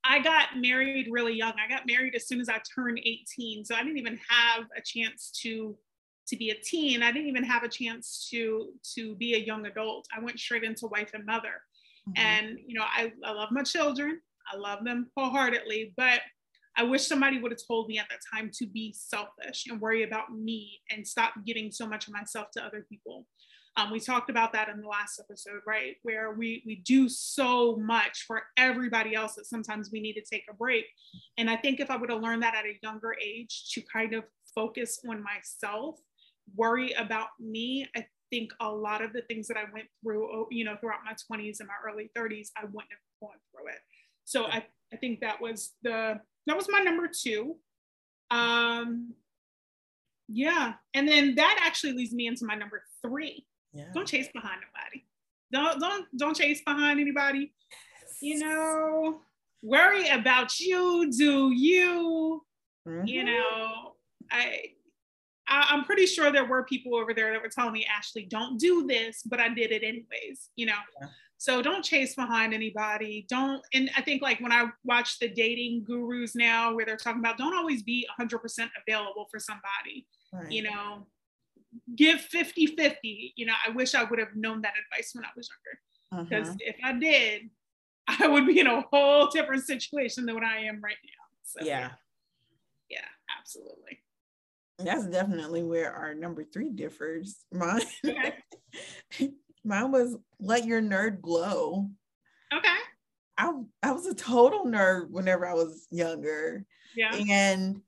I 0.07 0.19
got 0.19 0.49
married 0.55 1.07
really 1.09 1.33
young. 1.33 1.53
I 1.53 1.67
got 1.67 1.87
married 1.87 2.13
as 2.13 2.27
soon 2.27 2.39
as 2.39 2.47
I 2.47 2.61
turned 2.75 2.99
18. 3.03 3.65
So 3.65 3.73
I 3.73 3.81
didn't 3.81 3.97
even 3.97 4.19
have 4.29 4.65
a 4.77 4.81
chance 4.83 5.31
to 5.41 5.75
to 6.27 6.35
be 6.35 6.49
a 6.49 6.55
teen 6.55 7.03
i 7.03 7.11
didn't 7.11 7.27
even 7.27 7.43
have 7.43 7.63
a 7.63 7.69
chance 7.69 8.27
to 8.31 8.69
to 8.83 9.15
be 9.15 9.35
a 9.35 9.39
young 9.39 9.65
adult 9.65 10.07
i 10.15 10.23
went 10.23 10.39
straight 10.39 10.63
into 10.63 10.87
wife 10.87 11.11
and 11.13 11.25
mother 11.25 11.61
mm-hmm. 12.07 12.13
and 12.17 12.57
you 12.65 12.77
know 12.77 12.85
I, 12.85 13.11
I 13.23 13.31
love 13.31 13.49
my 13.51 13.63
children 13.63 14.19
i 14.51 14.57
love 14.57 14.83
them 14.83 15.09
wholeheartedly 15.15 15.93
but 15.95 16.21
i 16.77 16.83
wish 16.83 17.07
somebody 17.07 17.39
would 17.39 17.51
have 17.51 17.61
told 17.67 17.87
me 17.87 17.97
at 17.97 18.07
that 18.09 18.19
time 18.33 18.49
to 18.53 18.65
be 18.65 18.93
selfish 18.97 19.65
and 19.69 19.81
worry 19.81 20.03
about 20.03 20.33
me 20.33 20.79
and 20.89 21.07
stop 21.07 21.33
giving 21.45 21.71
so 21.71 21.87
much 21.87 22.07
of 22.07 22.13
myself 22.13 22.47
to 22.51 22.63
other 22.63 22.85
people. 22.89 23.27
Um, 23.77 23.91
we 23.91 23.99
talked 23.99 24.29
about 24.29 24.53
that 24.53 24.69
in 24.69 24.79
the 24.79 24.87
last 24.87 25.19
episode 25.19 25.59
right? 25.67 25.95
Where 26.03 26.31
we 26.31 26.63
we 26.65 26.77
do 26.85 27.09
so 27.09 27.75
much 27.75 28.23
for 28.25 28.43
everybody 28.57 29.15
else 29.15 29.35
that 29.35 29.47
sometimes 29.47 29.89
we 29.91 29.99
need 29.99 30.13
to 30.13 30.23
take 30.23 30.43
a 30.49 30.53
break. 30.53 30.85
And 31.37 31.49
i 31.49 31.57
think 31.57 31.79
if 31.79 31.89
i 31.91 31.97
would 31.97 32.09
have 32.09 32.21
learned 32.21 32.43
that 32.43 32.55
at 32.55 32.65
a 32.65 32.79
younger 32.81 33.15
age 33.21 33.71
to 33.73 33.81
kind 33.81 34.13
of 34.13 34.23
focus 34.53 34.99
on 35.09 35.21
myself 35.21 35.99
worry 36.55 36.91
about 36.93 37.29
me, 37.39 37.87
I 37.95 38.05
think 38.29 38.51
a 38.59 38.69
lot 38.69 39.03
of 39.03 39.13
the 39.13 39.21
things 39.23 39.47
that 39.47 39.57
I 39.57 39.63
went 39.73 39.87
through, 40.03 40.25
oh, 40.25 40.47
you 40.51 40.65
know, 40.65 40.75
throughout 40.79 40.99
my 41.05 41.13
20s 41.13 41.59
and 41.59 41.67
my 41.67 41.75
early 41.87 42.11
30s, 42.17 42.49
I 42.57 42.65
wouldn't 42.65 42.91
have 42.91 43.19
gone 43.21 43.37
through 43.51 43.69
it. 43.69 43.79
So 44.25 44.45
I, 44.45 44.65
I 44.93 44.97
think 44.97 45.21
that 45.21 45.41
was 45.41 45.73
the 45.83 46.19
that 46.47 46.55
was 46.55 46.67
my 46.69 46.79
number 46.79 47.07
two. 47.07 47.57
Um 48.31 49.13
yeah, 50.27 50.73
and 50.93 51.07
then 51.07 51.35
that 51.35 51.59
actually 51.63 51.93
leads 51.93 52.13
me 52.13 52.27
into 52.27 52.45
my 52.45 52.55
number 52.55 52.81
three. 53.01 53.45
Yeah. 53.73 53.85
Don't 53.93 54.07
chase 54.07 54.27
behind 54.33 54.61
nobody. 54.61 55.05
Don't 55.51 55.79
don't 55.79 56.17
don't 56.17 56.35
chase 56.35 56.61
behind 56.65 56.99
anybody. 56.99 57.53
You 58.21 58.39
know, 58.39 59.21
worry 59.61 60.07
about 60.09 60.59
you. 60.59 61.11
Do 61.11 61.51
you? 61.51 62.41
Mm-hmm. 62.87 63.07
You 63.07 63.23
know, 63.25 63.95
I, 64.31 64.71
I 65.47 65.67
I'm 65.71 65.83
pretty 65.83 66.05
sure 66.05 66.31
there 66.31 66.45
were 66.45 66.63
people 66.63 66.95
over 66.95 67.13
there 67.13 67.31
that 67.31 67.41
were 67.41 67.49
telling 67.49 67.73
me, 67.73 67.85
Ashley, 67.85 68.25
don't 68.29 68.57
do 68.57 68.85
this, 68.87 69.21
but 69.25 69.39
I 69.39 69.49
did 69.49 69.71
it 69.71 69.83
anyways. 69.83 70.49
You 70.55 70.67
know. 70.67 70.77
Yeah. 71.01 71.07
So 71.37 71.61
don't 71.61 71.83
chase 71.83 72.15
behind 72.15 72.53
anybody. 72.53 73.25
Don't, 73.29 73.61
and 73.73 73.89
I 73.95 74.01
think 74.01 74.21
like 74.21 74.39
when 74.39 74.51
I 74.51 74.67
watch 74.83 75.19
the 75.19 75.27
dating 75.27 75.83
gurus 75.83 76.33
now 76.33 76.73
where 76.73 76.85
they're 76.85 76.97
talking 76.97 77.19
about 77.19 77.37
don't 77.37 77.55
always 77.55 77.83
be 77.83 78.07
100% 78.19 78.39
available 78.87 79.27
for 79.29 79.39
somebody, 79.39 80.07
right. 80.31 80.49
you 80.49 80.63
know, 80.63 81.05
give 81.95 82.21
50 82.21 82.67
50. 82.67 83.33
You 83.35 83.45
know, 83.47 83.53
I 83.65 83.71
wish 83.71 83.95
I 83.95 84.03
would 84.03 84.19
have 84.19 84.35
known 84.35 84.61
that 84.61 84.73
advice 84.85 85.11
when 85.13 85.25
I 85.25 85.29
was 85.35 85.49
younger. 85.49 86.29
Because 86.29 86.49
uh-huh. 86.49 86.57
if 86.61 86.77
I 86.83 86.93
did, 86.93 87.49
I 88.07 88.27
would 88.27 88.47
be 88.47 88.59
in 88.59 88.67
a 88.67 88.81
whole 88.81 89.27
different 89.27 89.65
situation 89.65 90.25
than 90.25 90.35
what 90.35 90.43
I 90.43 90.59
am 90.59 90.81
right 90.81 90.95
now. 91.03 91.39
So, 91.43 91.65
yeah. 91.65 91.91
Yeah, 92.89 92.99
absolutely. 93.39 93.99
That's 94.77 95.07
definitely 95.07 95.63
where 95.63 95.93
our 95.93 96.13
number 96.13 96.43
three 96.43 96.69
differs. 96.69 97.37
Mine, 97.51 97.81
okay. 98.05 98.35
mine 99.63 99.91
was 99.91 100.17
let 100.39 100.65
your 100.65 100.81
nerd 100.81 101.21
glow. 101.21 101.89
Okay. 102.53 102.75
I, 103.37 103.51
I 103.83 103.91
was 103.91 104.05
a 104.05 104.13
total 104.13 104.65
nerd 104.65 105.09
whenever 105.09 105.45
I 105.45 105.53
was 105.53 105.87
younger. 105.91 106.65
Yeah. 106.95 107.15
And 107.15 107.81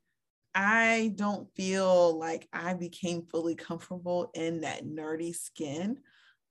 I 0.54 1.12
don't 1.14 1.48
feel 1.54 2.18
like 2.18 2.48
I 2.52 2.74
became 2.74 3.26
fully 3.30 3.54
comfortable 3.54 4.30
in 4.34 4.62
that 4.62 4.84
nerdy 4.84 5.34
skin 5.34 5.98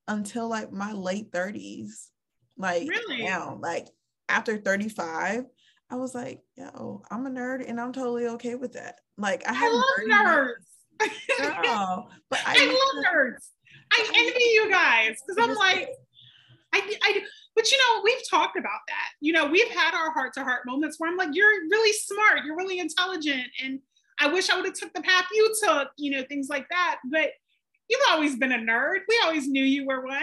until 0.06 0.48
like 0.48 0.72
my 0.72 0.92
late 0.92 1.30
30s. 1.30 2.08
Like 2.56 2.88
really? 2.88 3.22
now, 3.22 3.58
like 3.60 3.86
after 4.28 4.56
35, 4.56 5.44
I 5.90 5.96
was 5.96 6.14
like, 6.14 6.42
yo, 6.56 7.02
I'm 7.10 7.26
a 7.26 7.30
nerd 7.30 7.68
and 7.68 7.80
I'm 7.80 7.92
totally 7.92 8.26
okay 8.28 8.54
with 8.54 8.74
that. 8.74 9.00
Like 9.16 9.42
I, 9.46 9.54
I 9.54 9.70
love 9.70 10.26
nerds. 10.26 10.52
nerds. 11.00 12.06
but 12.28 12.40
I, 12.46 12.56
I 12.58 12.66
love 12.66 13.04
to, 13.04 13.10
nerds. 13.10 13.48
I 13.92 14.12
envy 14.16 14.44
you 14.52 14.70
guys 14.70 15.16
because 15.26 15.42
I'm 15.42 15.56
like, 15.56 15.88
I, 16.74 16.96
I, 17.02 17.20
but 17.56 17.70
you 17.70 17.78
know, 17.78 18.02
we've 18.04 18.30
talked 18.30 18.58
about 18.58 18.80
that. 18.88 19.10
You 19.20 19.32
know, 19.32 19.46
we've 19.46 19.70
had 19.70 19.94
our 19.94 20.12
heart 20.12 20.34
to 20.34 20.44
heart 20.44 20.66
moments 20.66 20.96
where 20.98 21.10
I'm 21.10 21.16
like, 21.16 21.30
you're 21.32 21.68
really 21.70 21.92
smart, 21.92 22.44
you're 22.44 22.56
really 22.56 22.78
intelligent, 22.78 23.46
and 23.64 23.80
I 24.20 24.28
wish 24.28 24.50
I 24.50 24.56
would 24.56 24.66
have 24.66 24.74
took 24.74 24.92
the 24.92 25.00
path 25.00 25.24
you 25.32 25.54
took, 25.64 25.88
you 25.96 26.10
know, 26.10 26.24
things 26.24 26.48
like 26.48 26.68
that. 26.70 26.98
But 27.10 27.30
you've 27.88 28.00
always 28.10 28.36
been 28.36 28.52
a 28.52 28.58
nerd. 28.58 29.00
We 29.08 29.20
always 29.24 29.48
knew 29.48 29.62
you 29.62 29.86
were 29.86 30.04
one. 30.04 30.22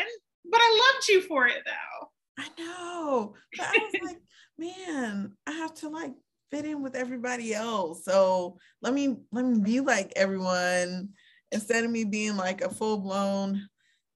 But 0.50 0.60
I 0.62 0.92
loved 0.94 1.08
you 1.08 1.22
for 1.22 1.48
it 1.48 1.64
though. 1.66 2.10
I 2.38 2.48
know. 2.58 3.34
But 3.58 3.68
I 3.68 3.78
was 3.78 4.02
like, 4.04 4.22
man, 4.58 5.34
I 5.48 5.52
have 5.52 5.74
to 5.76 5.90
like 5.90 6.14
fit 6.52 6.66
in 6.66 6.82
with 6.82 6.96
everybody 6.96 7.54
else. 7.54 8.06
So 8.06 8.58
let 8.82 8.94
me 8.94 9.16
let 9.32 9.46
me 9.46 9.60
be 9.60 9.80
like 9.80 10.14
everyone 10.16 11.10
instead 11.52 11.84
of 11.84 11.92
me 11.92 12.04
being 12.04 12.36
like 12.36 12.62
a 12.62 12.70
full-blown 12.70 13.68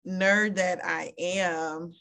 nerd 0.07 0.55
that 0.55 0.79
I 0.83 1.13
am, 1.17 1.93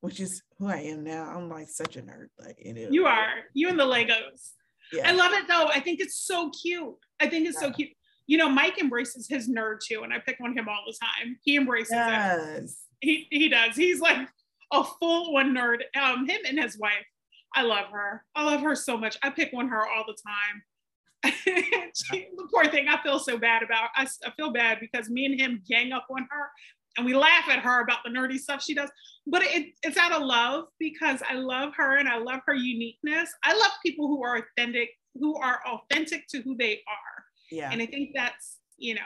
which 0.00 0.20
is 0.20 0.42
who 0.58 0.68
I 0.68 0.78
am 0.78 1.04
now. 1.04 1.24
I'm 1.24 1.48
like 1.48 1.68
such 1.68 1.96
a 1.96 2.02
nerd. 2.02 2.28
Like 2.38 2.56
it 2.58 2.76
is. 2.76 2.92
You 2.92 3.06
are. 3.06 3.32
You 3.54 3.68
and 3.68 3.78
the 3.78 3.84
Legos. 3.84 4.52
Yeah. 4.92 5.08
I 5.08 5.12
love 5.12 5.32
it 5.32 5.46
though. 5.48 5.68
I 5.68 5.80
think 5.80 6.00
it's 6.00 6.16
so 6.16 6.50
cute. 6.50 6.94
I 7.20 7.28
think 7.28 7.46
it's 7.46 7.60
yeah. 7.60 7.68
so 7.68 7.72
cute. 7.72 7.90
You 8.26 8.38
know, 8.38 8.48
Mike 8.48 8.78
embraces 8.80 9.26
his 9.28 9.48
nerd 9.48 9.78
too, 9.86 10.02
and 10.02 10.12
I 10.12 10.18
pick 10.18 10.38
on 10.42 10.56
him 10.56 10.68
all 10.68 10.82
the 10.86 10.96
time. 11.00 11.36
He 11.42 11.56
embraces 11.56 11.92
yes. 11.92 12.60
it. 12.60 12.70
He 13.00 13.26
he 13.30 13.48
does. 13.48 13.74
He's 13.76 14.00
like 14.00 14.28
a 14.72 14.84
full 14.84 15.32
one 15.32 15.54
nerd. 15.54 15.78
Um, 16.00 16.26
him 16.26 16.40
and 16.48 16.60
his 16.60 16.78
wife. 16.78 17.06
I 17.54 17.62
love 17.62 17.86
her. 17.92 18.24
I 18.36 18.44
love 18.44 18.60
her 18.60 18.76
so 18.76 18.96
much. 18.96 19.18
I 19.22 19.30
pick 19.30 19.52
on 19.54 19.68
her 19.68 19.80
all 19.80 20.04
the 20.06 20.16
time. 20.26 21.32
she, 21.94 22.28
the 22.36 22.48
poor 22.52 22.66
thing, 22.66 22.86
I 22.88 23.02
feel 23.02 23.18
so 23.18 23.36
bad 23.36 23.62
about. 23.62 23.90
I, 23.96 24.06
I 24.24 24.30
feel 24.36 24.52
bad 24.52 24.78
because 24.80 25.10
me 25.10 25.26
and 25.26 25.38
him 25.38 25.62
gang 25.68 25.92
up 25.92 26.06
on 26.10 26.26
her 26.30 26.50
and 26.96 27.06
we 27.06 27.14
laugh 27.14 27.48
at 27.48 27.60
her 27.60 27.82
about 27.82 27.98
the 28.04 28.10
nerdy 28.10 28.38
stuff 28.38 28.62
she 28.62 28.74
does 28.74 28.90
but 29.26 29.42
it, 29.42 29.72
it's 29.82 29.96
out 29.96 30.12
of 30.12 30.22
love 30.22 30.64
because 30.78 31.22
i 31.28 31.34
love 31.34 31.72
her 31.76 31.96
and 31.96 32.08
i 32.08 32.18
love 32.18 32.40
her 32.46 32.54
uniqueness 32.54 33.32
i 33.44 33.52
love 33.52 33.70
people 33.84 34.08
who 34.08 34.22
are 34.24 34.38
authentic 34.38 34.90
who 35.14 35.36
are 35.36 35.60
authentic 35.66 36.26
to 36.28 36.40
who 36.42 36.56
they 36.56 36.74
are 36.88 37.24
yeah 37.50 37.70
and 37.70 37.80
i 37.80 37.86
think 37.86 38.10
that's 38.14 38.58
you 38.76 38.94
know 38.94 39.00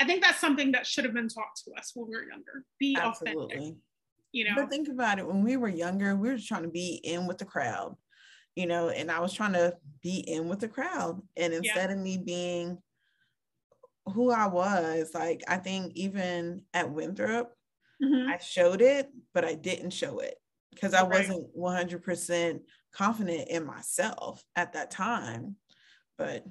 i 0.00 0.04
think 0.04 0.22
that's 0.22 0.40
something 0.40 0.72
that 0.72 0.86
should 0.86 1.04
have 1.04 1.14
been 1.14 1.28
taught 1.28 1.54
to 1.64 1.72
us 1.78 1.92
when 1.94 2.08
we 2.08 2.14
were 2.14 2.24
younger 2.24 2.64
be 2.78 2.96
Absolutely. 3.00 3.44
authentic 3.44 3.74
you 4.32 4.44
know 4.44 4.54
but 4.56 4.70
think 4.70 4.88
about 4.88 5.18
it 5.18 5.26
when 5.26 5.42
we 5.42 5.56
were 5.56 5.68
younger 5.68 6.16
we 6.16 6.30
were 6.30 6.38
trying 6.38 6.62
to 6.62 6.68
be 6.68 7.00
in 7.04 7.26
with 7.26 7.38
the 7.38 7.44
crowd 7.44 7.94
you 8.56 8.66
know 8.66 8.88
and 8.88 9.10
i 9.10 9.20
was 9.20 9.32
trying 9.32 9.52
to 9.52 9.74
be 10.02 10.18
in 10.18 10.48
with 10.48 10.60
the 10.60 10.68
crowd 10.68 11.20
and 11.36 11.52
instead 11.52 11.90
yeah. 11.90 11.96
of 11.96 11.98
me 11.98 12.16
being 12.16 12.78
who 14.06 14.30
I 14.30 14.46
was. 14.46 15.10
Like 15.14 15.42
I 15.48 15.56
think 15.56 15.92
even 15.94 16.62
at 16.74 16.90
Winthrop, 16.90 17.52
mm-hmm. 18.02 18.30
I 18.30 18.38
showed 18.38 18.80
it, 18.80 19.08
but 19.34 19.44
I 19.44 19.54
didn't 19.54 19.90
show 19.90 20.18
it 20.18 20.34
because 20.70 20.94
I 20.94 21.02
right. 21.02 21.28
wasn't 21.28 21.56
100% 21.56 22.60
confident 22.94 23.48
in 23.48 23.66
myself 23.66 24.42
at 24.56 24.72
that 24.74 24.90
time. 24.90 25.56
But 26.18 26.44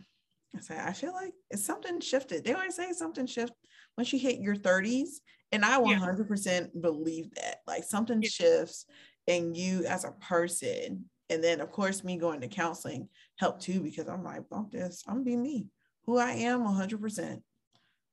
I 0.55 0.59
say 0.59 0.77
I 0.79 0.93
feel 0.93 1.13
like 1.13 1.33
it's 1.50 1.65
something 1.65 2.00
shifted. 2.00 2.43
They 2.43 2.53
always 2.53 2.75
say 2.75 2.91
something 2.93 3.25
shift 3.25 3.53
once 3.97 4.11
you 4.11 4.19
hit 4.19 4.39
your 4.39 4.55
30s, 4.55 5.19
and 5.51 5.65
I 5.65 5.79
100% 5.79 6.46
yeah. 6.46 6.81
believe 6.81 7.34
that. 7.36 7.58
Like 7.67 7.84
something 7.84 8.22
yeah. 8.22 8.29
shifts 8.29 8.86
in 9.27 9.53
you 9.53 9.86
as 9.86 10.05
a 10.05 10.12
person. 10.12 11.05
And 11.29 11.43
then, 11.43 11.62
of 11.62 11.72
course, 11.72 12.03
me 12.03 12.17
going 12.17 12.41
to 12.41 12.48
counseling 12.48 13.08
helped 13.38 13.62
too 13.62 13.81
because 13.81 14.08
I'm 14.08 14.24
like, 14.24 14.50
bump 14.50 14.72
this, 14.72 15.03
I'm 15.08 15.24
be 15.24 15.36
me 15.36 15.67
who 16.05 16.17
I 16.17 16.31
am 16.31 16.62
100%. 16.62 17.00
percent 17.00 17.43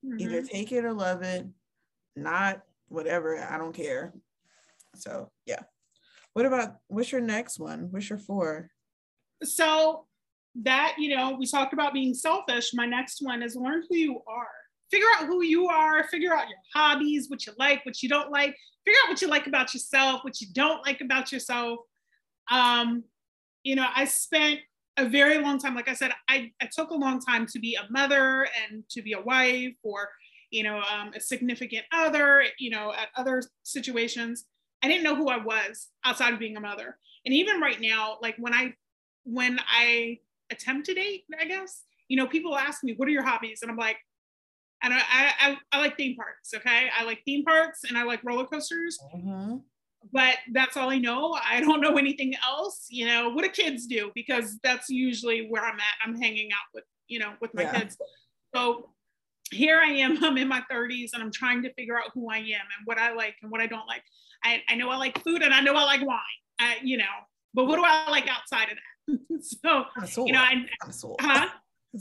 mm 0.05 0.11
hmm 0.11 0.19
Either 0.19 0.41
take 0.41 0.71
it 0.71 0.85
or 0.85 0.93
love 0.93 1.23
it, 1.23 1.45
not 2.15 2.61
whatever, 2.87 3.37
I 3.37 3.57
don't 3.57 3.75
care. 3.75 4.13
So, 4.95 5.29
yeah. 5.45 5.63
What 6.31 6.45
about 6.45 6.77
what's 6.87 7.11
your 7.11 7.19
next 7.19 7.59
one? 7.59 7.89
What's 7.91 8.09
your 8.09 8.17
four? 8.17 8.69
So, 9.43 10.05
that, 10.63 10.95
you 10.97 11.15
know, 11.15 11.35
we 11.37 11.45
talked 11.45 11.73
about 11.73 11.93
being 11.93 12.13
selfish. 12.13 12.71
My 12.73 12.85
next 12.85 13.21
one 13.21 13.43
is 13.43 13.57
learn 13.57 13.83
who 13.89 13.95
you 13.97 14.21
are. 14.25 14.47
Figure 14.91 15.07
out 15.17 15.27
who 15.27 15.43
you 15.43 15.67
are, 15.67 16.03
figure 16.07 16.33
out 16.33 16.49
your 16.49 16.57
hobbies, 16.73 17.29
what 17.29 17.45
you 17.45 17.53
like, 17.59 17.85
what 17.85 18.01
you 18.01 18.09
don't 18.09 18.31
like, 18.31 18.55
figure 18.85 18.99
out 19.03 19.09
what 19.09 19.21
you 19.21 19.27
like 19.27 19.47
about 19.47 19.73
yourself, 19.73 20.23
what 20.23 20.41
you 20.41 20.47
don't 20.53 20.85
like 20.85 21.01
about 21.01 21.31
yourself. 21.31 21.79
Um, 22.51 23.03
you 23.63 23.75
know, 23.75 23.87
I 23.95 24.05
spent 24.05 24.59
a 24.97 25.07
very 25.07 25.37
long 25.37 25.59
time. 25.59 25.75
Like 25.75 25.89
I 25.89 25.93
said, 25.93 26.11
I, 26.27 26.51
I 26.61 26.67
took 26.73 26.89
a 26.89 26.95
long 26.95 27.19
time 27.19 27.45
to 27.47 27.59
be 27.59 27.75
a 27.75 27.91
mother 27.91 28.47
and 28.63 28.83
to 28.89 29.01
be 29.01 29.13
a 29.13 29.21
wife 29.21 29.75
or, 29.83 30.09
you 30.49 30.63
know, 30.63 30.81
um, 30.81 31.11
a 31.15 31.19
significant 31.19 31.85
other, 31.91 32.43
you 32.57 32.71
know, 32.71 32.91
at 32.93 33.09
other 33.15 33.43
situations. 33.63 34.45
I 34.81 34.87
didn't 34.87 35.03
know 35.03 35.15
who 35.15 35.29
I 35.29 35.37
was 35.37 35.89
outside 36.03 36.33
of 36.33 36.39
being 36.39 36.57
a 36.57 36.61
mother. 36.61 36.97
And 37.25 37.33
even 37.35 37.61
right 37.61 37.79
now, 37.79 38.17
like 38.21 38.35
when 38.39 38.53
I, 38.53 38.73
when 39.23 39.59
I 39.67 40.17
attempt 40.51 40.87
to 40.87 40.93
date, 40.93 41.25
I 41.39 41.45
guess, 41.45 41.83
you 42.07 42.17
know, 42.17 42.25
people 42.25 42.57
ask 42.57 42.83
me, 42.83 42.93
what 42.97 43.07
are 43.07 43.11
your 43.11 43.25
hobbies? 43.25 43.59
And 43.61 43.69
I'm 43.69 43.77
like, 43.77 43.97
and 44.81 44.93
I, 44.93 45.01
I, 45.01 45.57
I 45.71 45.79
like 45.79 45.97
theme 45.97 46.15
parks. 46.15 46.53
Okay. 46.55 46.89
I 46.97 47.03
like 47.03 47.21
theme 47.25 47.43
parks 47.43 47.83
and 47.83 47.97
I 47.97 48.03
like 48.03 48.23
roller 48.23 48.45
coasters. 48.45 48.97
Mm-hmm 49.15 49.57
but 50.11 50.35
that's 50.53 50.77
all 50.77 50.89
I 50.89 50.97
know. 50.97 51.37
I 51.45 51.59
don't 51.59 51.81
know 51.81 51.97
anything 51.97 52.33
else. 52.45 52.87
You 52.89 53.05
know, 53.05 53.29
what 53.29 53.43
do 53.43 53.49
kids 53.49 53.85
do? 53.85 54.11
Because 54.15 54.57
that's 54.63 54.89
usually 54.89 55.47
where 55.49 55.63
I'm 55.63 55.75
at. 55.75 56.05
I'm 56.05 56.15
hanging 56.15 56.51
out 56.51 56.67
with, 56.73 56.83
you 57.07 57.19
know, 57.19 57.33
with 57.41 57.53
my 57.53 57.63
yeah. 57.63 57.79
kids. 57.79 57.97
So 58.55 58.89
here 59.51 59.79
I 59.79 59.87
am, 59.87 60.23
I'm 60.23 60.37
in 60.37 60.47
my 60.47 60.63
30s 60.71 61.09
and 61.13 61.21
I'm 61.21 61.31
trying 61.31 61.63
to 61.63 61.73
figure 61.73 61.97
out 61.97 62.11
who 62.13 62.29
I 62.29 62.37
am 62.37 62.45
and 62.45 62.85
what 62.85 62.97
I 62.97 63.13
like 63.13 63.35
and 63.41 63.51
what 63.51 63.61
I 63.61 63.67
don't 63.67 63.87
like. 63.87 64.03
I, 64.43 64.61
I 64.69 64.75
know 64.75 64.89
I 64.89 64.97
like 64.97 65.21
food 65.23 65.41
and 65.41 65.53
I 65.53 65.61
know 65.61 65.75
I 65.75 65.83
like 65.83 66.05
wine, 66.05 66.19
I, 66.59 66.77
you 66.81 66.97
know, 66.97 67.03
but 67.53 67.65
what 67.65 67.75
do 67.75 67.83
I 67.85 68.09
like 68.09 68.29
outside 68.29 68.69
of 68.71 68.77
that? 68.77 69.43
so, 70.07 70.25
you 70.25 70.31
know, 70.31 70.39
I, 70.39 70.65
connoisseur. 70.79 71.15
huh? 71.19 71.49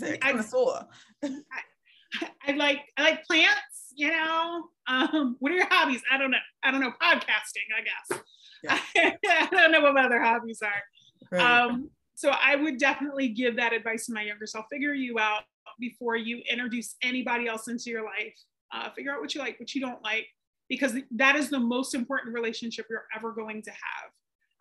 I, 0.02 0.18
I, 0.22 1.62
I 2.46 2.52
like, 2.52 2.80
I 2.96 3.02
like 3.02 3.24
plants 3.24 3.78
you 3.98 4.12
know, 4.12 4.68
um, 4.86 5.36
what 5.40 5.50
are 5.50 5.56
your 5.56 5.66
hobbies? 5.68 6.02
I 6.10 6.18
don't 6.18 6.30
know. 6.30 6.38
I 6.62 6.70
don't 6.70 6.80
know. 6.80 6.92
Podcasting, 7.02 7.66
I 7.76 7.82
guess. 7.82 8.22
Yeah. 8.62 8.78
I 9.26 9.48
don't 9.50 9.72
know 9.72 9.80
what 9.80 9.94
my 9.94 10.04
other 10.04 10.22
hobbies 10.22 10.62
are. 10.62 11.32
Right. 11.32 11.42
Um, 11.42 11.90
so 12.14 12.30
I 12.30 12.54
would 12.54 12.78
definitely 12.78 13.30
give 13.30 13.56
that 13.56 13.72
advice 13.72 14.06
to 14.06 14.12
my 14.12 14.22
younger 14.22 14.46
self. 14.46 14.66
Figure 14.70 14.94
you 14.94 15.18
out 15.18 15.42
before 15.80 16.14
you 16.14 16.42
introduce 16.48 16.94
anybody 17.02 17.48
else 17.48 17.66
into 17.66 17.90
your 17.90 18.04
life. 18.04 18.34
Uh, 18.72 18.88
figure 18.94 19.12
out 19.12 19.20
what 19.20 19.34
you 19.34 19.40
like, 19.40 19.58
what 19.58 19.74
you 19.74 19.80
don't 19.80 20.02
like, 20.04 20.28
because 20.68 20.94
that 21.10 21.34
is 21.34 21.50
the 21.50 21.58
most 21.58 21.92
important 21.92 22.32
relationship 22.32 22.86
you're 22.88 23.06
ever 23.16 23.32
going 23.32 23.62
to 23.62 23.70
have. 23.70 24.10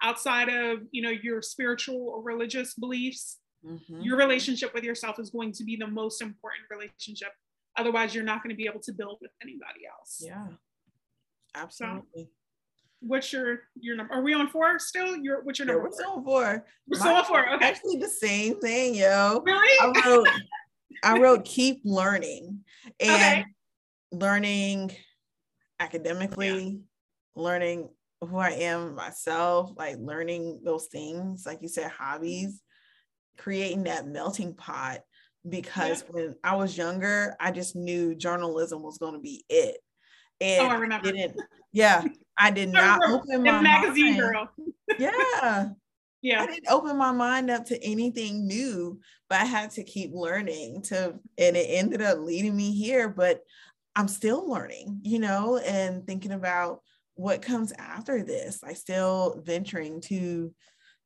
Outside 0.02 0.50
of 0.50 0.80
you 0.92 1.04
know 1.04 1.10
your 1.10 1.44
spiritual 1.44 2.10
or 2.10 2.24
religious 2.24 2.74
beliefs, 2.74 3.38
mm-hmm. 3.66 4.02
your 4.02 4.18
relationship 4.18 4.74
with 4.74 4.84
yourself 4.84 5.20
is 5.20 5.30
going 5.30 5.52
to 5.54 5.64
be 5.64 5.76
the 5.76 5.88
most 5.88 6.22
important 6.22 6.64
relationship 6.70 7.32
Otherwise, 7.78 8.16
you're 8.16 8.24
not 8.24 8.42
going 8.42 8.50
to 8.50 8.58
be 8.58 8.66
able 8.66 8.80
to 8.82 8.92
build 8.92 9.20
with 9.22 9.32
anybody 9.42 9.82
else. 9.90 10.22
Yeah. 10.26 10.48
Absolutely. 11.54 12.24
So, 12.24 12.28
what's 13.02 13.32
your 13.32 13.60
your 13.80 13.96
number? 13.96 14.14
Are 14.14 14.22
we 14.22 14.34
on 14.34 14.48
four 14.48 14.80
still? 14.80 15.16
Your 15.16 15.44
what's 15.44 15.60
your 15.60 15.68
number? 15.68 15.82
Yeah, 15.82 15.86
we're 15.86 15.92
still 15.92 16.12
on 16.14 16.24
four. 16.24 16.66
We're 16.88 17.00
still 17.00 17.16
on 17.16 17.26
four. 17.26 17.54
Okay. 17.54 17.66
Actually, 17.66 17.98
the 17.98 18.10
same 18.10 18.60
thing, 18.60 18.96
yo. 18.96 19.42
Really? 19.46 19.80
I 19.80 20.08
wrote, 20.08 20.28
I 21.04 21.20
wrote 21.20 21.46
keep 21.46 21.82
learning 21.86 22.62
and 23.00 23.40
okay. 23.40 23.46
learning 24.12 24.96
academically, 25.80 26.60
yeah. 26.60 27.42
learning 27.42 27.90
who 28.22 28.38
I 28.38 28.50
am 28.50 28.96
myself, 28.96 29.72
like 29.78 29.98
learning 30.00 30.62
those 30.64 30.88
things, 30.88 31.46
like 31.46 31.62
you 31.62 31.68
said, 31.68 31.92
hobbies, 31.92 32.64
creating 33.38 33.84
that 33.84 34.08
melting 34.08 34.54
pot. 34.54 35.00
Because 35.48 36.04
yeah. 36.04 36.12
when 36.12 36.36
I 36.44 36.56
was 36.56 36.78
younger, 36.78 37.36
I 37.40 37.52
just 37.52 37.76
knew 37.76 38.16
journalism 38.16 38.84
was 38.84 38.98
going 38.98 39.14
to 39.14 39.20
be 39.20 39.46
it. 39.48 39.78
And 40.42 40.68
oh, 40.68 40.70
I 40.70 40.76
remember. 40.76 41.12
Didn't, 41.12 41.40
yeah, 41.72 42.04
I 42.38 42.52
did 42.52 42.70
not 42.70 43.02
open 43.08 43.44
my 43.44 43.62
magazine 43.62 44.18
mind. 44.18 44.20
girl. 44.20 44.50
yeah. 45.00 45.70
Yeah. 46.22 46.42
I 46.42 46.48
didn't 46.48 46.70
open 46.70 46.98
my 46.98 47.12
mind 47.12 47.50
up 47.50 47.66
to 47.68 47.82
anything 47.84 48.48
new, 48.48 49.00
but 49.30 49.40
I 49.40 49.46
had 49.46 49.72
to 49.72 49.84
keep 49.84 50.12
learning 50.14 50.82
to, 50.84 51.14
and 51.38 51.56
it 51.56 51.68
ended 51.70 52.02
up 52.02 52.20
leading 52.20 52.56
me 52.56 52.74
here. 52.74 53.08
But 53.08 53.42
I'm 53.96 54.08
still 54.08 54.50
learning, 54.50 55.02
you 55.04 55.20
know, 55.20 55.58
and 55.58 56.06
thinking 56.06 56.32
about 56.32 56.82
what 57.16 57.42
comes 57.42 57.72
after 57.78 58.24
this. 58.24 58.64
I 58.64 58.74
still 58.74 59.42
venturing 59.46 60.02
to 60.02 60.54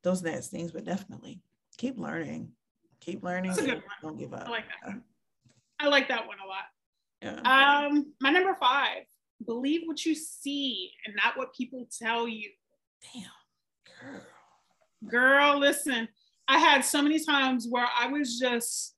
those 0.04 0.24
next 0.24 0.48
things, 0.48 0.72
but 0.72 0.86
definitely 0.86 1.42
keep 1.82 1.98
learning. 1.98 2.52
Keep 3.00 3.24
learning. 3.24 3.56
Don't 4.02 4.18
give 4.18 4.34
up. 4.34 4.48
I 4.48 4.52
like 4.52 4.66
that. 4.86 5.02
I 5.80 5.88
like 5.88 6.08
that 6.10 6.28
one 6.28 6.38
a 6.44 6.48
lot. 6.48 7.44
Yeah. 7.44 7.88
Um, 7.88 8.14
my 8.22 8.30
number 8.30 8.56
five, 8.60 9.04
believe 9.46 9.82
what 9.86 10.06
you 10.06 10.14
see 10.14 10.92
and 11.06 11.16
not 11.16 11.36
what 11.38 11.56
people 11.56 11.88
tell 12.00 12.28
you. 12.28 12.50
Damn, 13.14 13.24
girl. 14.00 14.22
Girl, 15.10 15.60
listen. 15.60 16.08
I 16.48 16.60
had 16.60 16.86
so 16.86 17.02
many 17.02 17.24
times 17.24 17.66
where 17.68 17.88
I 18.00 18.08
was 18.08 18.38
just 18.38 18.96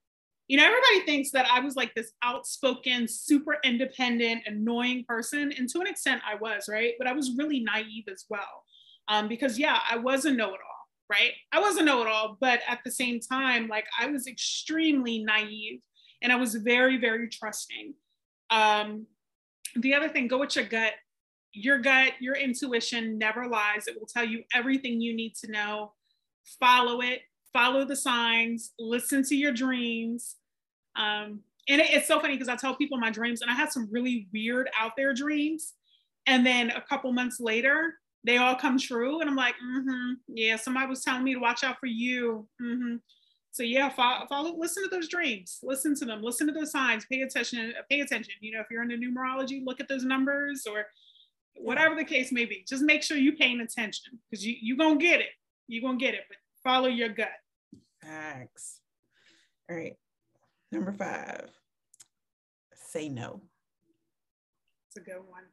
you 0.49 0.57
know, 0.57 0.65
everybody 0.65 1.05
thinks 1.05 1.31
that 1.31 1.47
I 1.49 1.61
was 1.61 1.75
like 1.75 1.95
this 1.95 2.11
outspoken, 2.21 3.07
super 3.07 3.57
independent, 3.63 4.43
annoying 4.45 5.05
person. 5.07 5.53
And 5.57 5.69
to 5.69 5.79
an 5.79 5.87
extent, 5.87 6.21
I 6.29 6.35
was, 6.35 6.65
right? 6.69 6.93
But 6.97 7.07
I 7.07 7.13
was 7.13 7.31
really 7.37 7.61
naive 7.61 8.03
as 8.11 8.25
well. 8.29 8.65
Um, 9.07 9.29
because, 9.29 9.57
yeah, 9.57 9.79
I 9.89 9.97
was 9.97 10.25
a 10.25 10.31
know 10.31 10.49
it 10.49 10.59
all, 10.59 10.72
right? 11.09 11.31
I 11.51 11.59
was 11.59 11.77
a 11.77 11.83
know 11.83 12.01
it 12.01 12.07
all, 12.07 12.37
but 12.39 12.61
at 12.67 12.79
the 12.83 12.91
same 12.91 13.19
time, 13.19 13.67
like 13.67 13.85
I 13.99 14.07
was 14.07 14.27
extremely 14.27 15.23
naive 15.23 15.81
and 16.21 16.31
I 16.31 16.35
was 16.35 16.55
very, 16.55 16.97
very 16.97 17.29
trusting. 17.29 17.93
Um, 18.49 19.05
the 19.75 19.93
other 19.93 20.09
thing, 20.09 20.27
go 20.27 20.39
with 20.39 20.55
your 20.55 20.65
gut. 20.65 20.93
Your 21.53 21.77
gut, 21.77 22.13
your 22.19 22.35
intuition 22.35 23.17
never 23.19 23.47
lies. 23.47 23.87
It 23.87 23.95
will 23.99 24.07
tell 24.07 24.25
you 24.25 24.43
everything 24.55 25.01
you 25.01 25.15
need 25.15 25.35
to 25.43 25.51
know. 25.51 25.93
Follow 26.59 27.01
it, 27.01 27.21
follow 27.53 27.85
the 27.85 27.95
signs, 27.95 28.73
listen 28.79 29.23
to 29.25 29.35
your 29.35 29.51
dreams. 29.51 30.35
Um, 30.95 31.41
and 31.69 31.79
it, 31.79 31.91
it's 31.91 32.07
so 32.07 32.19
funny 32.19 32.33
because 32.33 32.49
I 32.49 32.55
tell 32.55 32.75
people 32.75 32.97
my 32.97 33.11
dreams, 33.11 33.41
and 33.41 33.51
I 33.51 33.53
had 33.53 33.71
some 33.71 33.87
really 33.91 34.27
weird 34.33 34.69
out 34.79 34.93
there 34.97 35.13
dreams. 35.13 35.73
And 36.25 36.45
then 36.45 36.71
a 36.71 36.81
couple 36.81 37.11
months 37.13 37.39
later, 37.39 37.95
they 38.23 38.37
all 38.37 38.55
come 38.55 38.77
true. 38.77 39.19
And 39.21 39.29
I'm 39.29 39.35
like, 39.35 39.55
mm-hmm, 39.55 40.13
yeah, 40.27 40.55
somebody 40.55 40.87
was 40.87 41.03
telling 41.03 41.23
me 41.23 41.33
to 41.33 41.39
watch 41.39 41.63
out 41.63 41.79
for 41.79 41.87
you. 41.87 42.47
Mm-hmm. 42.61 42.95
So 43.51 43.61
yeah, 43.61 43.89
follow, 43.89 44.25
follow, 44.27 44.55
listen 44.57 44.81
to 44.83 44.89
those 44.89 45.07
dreams, 45.07 45.59
listen 45.61 45.93
to 45.97 46.05
them, 46.05 46.23
listen 46.23 46.47
to 46.47 46.53
those 46.53 46.71
signs, 46.71 47.05
pay 47.05 47.21
attention, 47.21 47.73
pay 47.89 47.99
attention. 47.99 48.33
You 48.39 48.53
know, 48.53 48.61
if 48.61 48.67
you're 48.71 48.81
into 48.81 48.97
numerology, 48.97 49.63
look 49.63 49.79
at 49.79 49.87
those 49.87 50.03
numbers 50.03 50.65
or 50.67 50.87
whatever 51.55 51.93
the 51.95 52.03
case 52.03 52.31
may 52.31 52.45
be. 52.45 52.65
Just 52.67 52.81
make 52.81 53.03
sure 53.03 53.15
you're 53.15 53.35
paying 53.35 53.61
attention 53.61 54.19
because 54.29 54.43
you, 54.43 54.55
you're 54.59 54.77
gonna 54.77 54.97
get 54.97 55.19
it. 55.19 55.29
You're 55.67 55.83
gonna 55.83 55.99
get 55.99 56.15
it, 56.15 56.21
but 56.27 56.37
follow 56.63 56.87
your 56.87 57.09
gut. 57.09 57.29
Facts. 58.01 58.79
All 59.69 59.77
right. 59.77 59.93
Number 60.71 60.91
five, 60.91 61.51
say 62.73 63.07
no. 63.07 63.39
It's 64.87 64.97
a 64.97 65.01
good 65.01 65.21
one. 65.27 65.43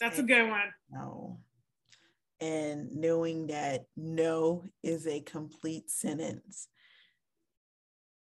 That's 0.00 0.18
a 0.18 0.22
good 0.22 0.48
one. 0.48 0.72
No. 0.90 1.38
And 2.40 2.94
knowing 2.94 3.46
that 3.48 3.86
no 3.96 4.64
is 4.82 5.06
a 5.06 5.20
complete 5.20 5.90
sentence. 5.90 6.68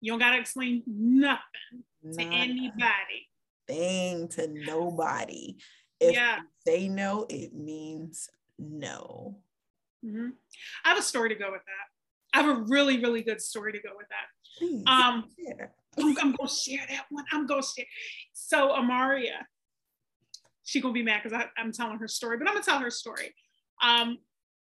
You 0.00 0.12
don't 0.12 0.18
got 0.18 0.32
to 0.32 0.38
explain 0.38 0.82
nothing 0.86 1.40
Not 2.02 2.18
to 2.18 2.22
anybody. 2.22 3.28
Thing 3.66 4.28
to 4.28 4.48
nobody. 4.48 5.56
If 5.98 6.14
yeah. 6.14 6.40
say 6.64 6.88
no, 6.88 7.26
it 7.28 7.54
means 7.54 8.28
no. 8.58 9.38
Mm-hmm. 10.04 10.28
I 10.84 10.88
have 10.88 10.98
a 10.98 11.02
story 11.02 11.30
to 11.30 11.34
go 11.34 11.50
with 11.50 11.62
that. 11.64 12.38
I 12.38 12.42
have 12.42 12.56
a 12.56 12.60
really, 12.60 13.00
really 13.00 13.22
good 13.22 13.40
story 13.40 13.72
to 13.72 13.80
go 13.80 13.90
with 13.96 14.06
that. 14.08 14.26
Please, 14.58 14.84
um, 14.86 15.24
I'm, 15.98 16.18
I'm, 16.18 16.32
gonna 16.32 16.48
share 16.48 16.84
that 16.88 17.06
one. 17.10 17.24
I'm 17.32 17.46
gonna 17.46 17.62
share. 17.62 17.86
So 18.34 18.68
Amaria, 18.70 19.44
she 20.66 20.80
gonna 20.80 20.92
be 20.92 21.02
mad 21.02 21.22
because 21.22 21.46
I'm 21.56 21.72
telling 21.72 21.98
her 21.98 22.08
story, 22.08 22.36
but 22.36 22.46
I'm 22.46 22.54
gonna 22.54 22.64
tell 22.64 22.80
her 22.80 22.90
story. 22.90 23.34
Um, 23.82 24.18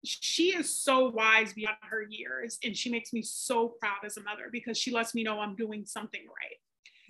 she 0.04 0.56
is 0.56 0.74
so 0.74 1.10
wise 1.10 1.52
beyond 1.52 1.76
her 1.82 2.02
years, 2.08 2.58
and 2.64 2.74
she 2.74 2.90
makes 2.90 3.12
me 3.12 3.20
so 3.20 3.74
proud 3.80 3.98
as 4.04 4.16
a 4.16 4.22
mother 4.22 4.48
because 4.50 4.78
she 4.78 4.90
lets 4.90 5.14
me 5.14 5.22
know 5.22 5.40
I'm 5.40 5.54
doing 5.56 5.84
something 5.84 6.22
right. 6.22 6.56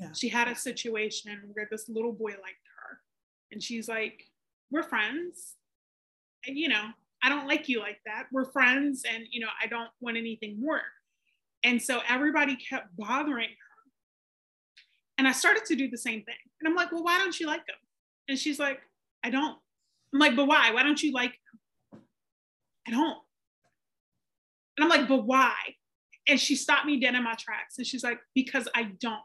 Yeah. 0.00 0.12
She 0.12 0.28
had 0.28 0.48
a 0.48 0.56
situation 0.56 1.38
where 1.52 1.68
this 1.70 1.88
little 1.88 2.12
boy 2.12 2.30
liked 2.30 2.66
her, 2.76 3.00
and 3.52 3.62
she's 3.62 3.88
like, 3.88 4.24
"We're 4.70 4.82
friends," 4.82 5.56
and 6.46 6.58
you 6.58 6.68
know, 6.68 6.88
I 7.22 7.28
don't 7.28 7.46
like 7.46 7.68
you 7.68 7.80
like 7.80 8.00
that. 8.06 8.26
We're 8.32 8.50
friends 8.50 9.04
and, 9.10 9.24
you 9.30 9.40
know, 9.40 9.48
I 9.62 9.66
don't 9.66 9.90
want 10.00 10.16
anything 10.16 10.60
more. 10.60 10.82
And 11.62 11.80
so 11.80 12.00
everybody 12.08 12.56
kept 12.56 12.96
bothering 12.96 13.48
her. 13.48 13.92
And 15.18 15.28
I 15.28 15.32
started 15.32 15.66
to 15.66 15.76
do 15.76 15.90
the 15.90 15.98
same 15.98 16.22
thing. 16.22 16.34
And 16.60 16.68
I'm 16.68 16.74
like, 16.74 16.92
well, 16.92 17.04
why 17.04 17.18
don't 17.18 17.38
you 17.38 17.46
like 17.46 17.60
him? 17.60 17.76
And 18.30 18.38
she's 18.38 18.60
like, 18.60 18.80
I 19.24 19.30
don't. 19.30 19.58
I'm 20.14 20.20
like, 20.20 20.36
but 20.36 20.46
why? 20.46 20.70
Why 20.70 20.84
don't 20.84 21.02
you 21.02 21.12
like? 21.12 21.34
I 22.86 22.90
don't. 22.92 23.18
And 24.76 24.84
I'm 24.84 24.88
like, 24.88 25.08
but 25.08 25.26
why? 25.26 25.56
And 26.28 26.40
she 26.40 26.54
stopped 26.54 26.86
me 26.86 27.00
dead 27.00 27.16
in 27.16 27.24
my 27.24 27.34
tracks. 27.34 27.76
And 27.76 27.86
she's 27.86 28.04
like, 28.04 28.20
because 28.34 28.68
I 28.72 28.84
don't. 28.84 29.18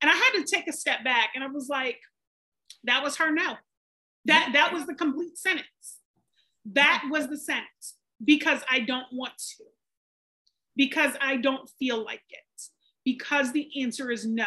And 0.00 0.08
I 0.08 0.14
had 0.14 0.30
to 0.34 0.44
take 0.44 0.68
a 0.68 0.72
step 0.72 1.02
back 1.02 1.30
and 1.34 1.42
I 1.42 1.48
was 1.48 1.68
like, 1.68 1.98
that 2.84 3.02
was 3.02 3.16
her 3.16 3.32
no. 3.32 3.56
That 4.26 4.50
that 4.52 4.72
was 4.72 4.86
the 4.86 4.94
complete 4.94 5.36
sentence. 5.36 5.98
That 6.64 7.02
was 7.10 7.26
the 7.28 7.36
sentence 7.36 7.96
because 8.24 8.60
I 8.70 8.80
don't 8.80 9.06
want 9.12 9.32
to, 9.36 9.64
because 10.76 11.14
I 11.20 11.38
don't 11.38 11.68
feel 11.76 12.04
like 12.04 12.22
it, 12.30 12.62
because 13.04 13.50
the 13.50 13.68
answer 13.82 14.12
is 14.12 14.24
no. 14.24 14.46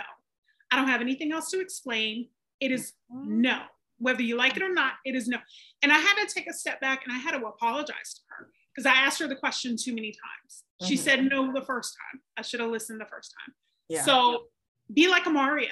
I 0.72 0.78
don't 0.78 0.88
have 0.88 1.02
anything 1.02 1.34
else 1.34 1.52
to 1.52 1.60
explain. 1.60 2.30
It 2.60 2.72
is 2.72 2.94
no. 3.10 3.62
Whether 3.98 4.24
you 4.24 4.36
like 4.36 4.58
it 4.58 4.64
or 4.64 4.74
not, 4.74 4.94
it 5.06 5.16
is 5.16 5.28
no. 5.28 5.38
And 5.82 5.92
I 5.92 5.98
had 5.98 6.26
to 6.26 6.34
take 6.34 6.50
a 6.50 6.54
step 6.54 6.82
back 6.82 7.04
and 7.06 7.16
I 7.16 7.18
had 7.18 7.32
to 7.32 7.46
apologize 7.46 8.14
to 8.16 8.22
her 8.30 8.50
because 8.74 8.86
I 8.86 8.94
asked 8.94 9.20
her 9.20 9.28
the 9.28 9.36
question 9.36 9.76
too 9.78 9.94
many 9.94 10.12
times. 10.12 10.64
Mm-hmm. 10.82 10.88
She 10.88 10.98
said 10.98 11.24
no 11.24 11.54
the 11.54 11.62
first 11.62 11.96
time. 11.96 12.22
I 12.38 12.42
should 12.42 12.60
have 12.60 12.70
listened 12.70 13.00
the 13.00 13.06
first 13.06 13.34
time. 13.40 13.56
Yeah. 13.88 14.04
So 14.04 14.46
be 14.94 15.08
like 15.08 15.24
Amaria. 15.24 15.72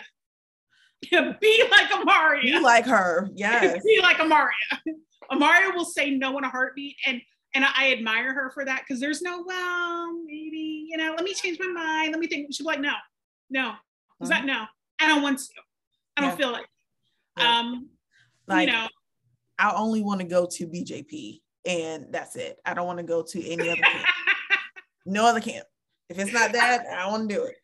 be 1.12 1.64
like 1.70 1.90
Amaria. 1.90 2.42
Be 2.42 2.60
like 2.60 2.86
her. 2.86 3.30
Yes. 3.36 3.84
be 3.86 4.00
like 4.02 4.18
Amaria. 4.18 4.94
Amaria 5.32 5.76
will 5.76 5.86
say 5.86 6.12
no 6.12 6.38
in 6.38 6.44
a 6.44 6.50
heartbeat, 6.50 6.96
and 7.06 7.22
and 7.54 7.66
I 7.66 7.92
admire 7.94 8.34
her 8.34 8.52
for 8.52 8.66
that 8.66 8.84
because 8.86 9.00
there's 9.00 9.22
no 9.22 9.44
well 9.46 10.14
maybe 10.26 10.88
you 10.90 10.98
know 10.98 11.14
let 11.16 11.24
me 11.24 11.34
change 11.34 11.60
my 11.60 11.68
mind 11.68 12.12
let 12.12 12.20
me 12.20 12.28
think 12.28 12.48
she'll 12.52 12.66
be 12.66 12.68
like 12.68 12.80
no 12.80 12.94
no 13.50 13.74
is 14.22 14.30
that 14.30 14.46
no 14.46 14.66
I 15.00 15.08
don't 15.08 15.22
want 15.22 15.40
to 15.40 15.46
I 16.18 16.22
don't 16.22 16.32
yeah. 16.32 16.36
feel 16.36 16.52
like 16.52 16.66
yeah. 17.38 17.60
um 17.60 17.90
like 18.48 18.68
you 18.68 18.74
know 18.74 18.88
I 19.60 19.74
only 19.76 20.02
want 20.02 20.22
to 20.22 20.28
go 20.28 20.46
to 20.46 20.68
BJP 20.68 21.42
and 21.66 22.08
that's 22.12 22.36
it 22.36 22.58
I 22.66 22.74
don't 22.74 22.88
want 22.88 23.00
to 23.00 23.04
go 23.04 23.24
to 23.24 23.50
any 23.50 23.70
other 23.70 23.82
camp 23.82 24.06
no 25.06 25.26
other 25.26 25.42
camp 25.42 25.66
if 26.10 26.20
it's 26.20 26.34
not 26.34 26.52
that 26.54 26.86
I 26.92 27.04
don't 27.04 27.12
want 27.12 27.30
to 27.30 27.36
do 27.36 27.44
it 27.44 27.56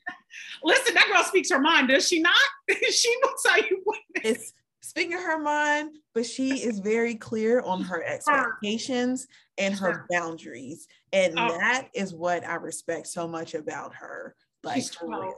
listen 0.64 0.94
that 0.94 1.10
girl 1.14 1.24
speaks 1.24 1.50
her 1.52 1.60
mind 1.60 1.90
does 1.90 2.08
she 2.08 2.22
not 2.22 2.36
she 2.92 3.16
will 3.24 3.34
tell 3.44 3.58
you 3.58 3.82
what 3.84 4.00
it's 4.24 4.54
speaking 4.90 5.18
her 5.18 5.40
mind, 5.40 5.92
but 6.14 6.26
she 6.26 6.64
is 6.64 6.80
very 6.80 7.16
clear 7.16 7.62
on 7.62 7.82
her 7.82 8.04
expectations 8.04 9.28
and 9.58 9.76
her 9.76 10.06
boundaries. 10.10 10.88
And 11.14 11.38
oh. 11.38 11.58
that 11.60 11.90
is 11.94 12.14
what 12.14 12.46
I 12.46 12.56
respect 12.56 13.08
so 13.08 13.28
much 13.28 13.54
about 13.54 13.94
her. 13.96 14.36
Like 14.64 14.78
she's 14.78 14.90
12. 14.92 15.34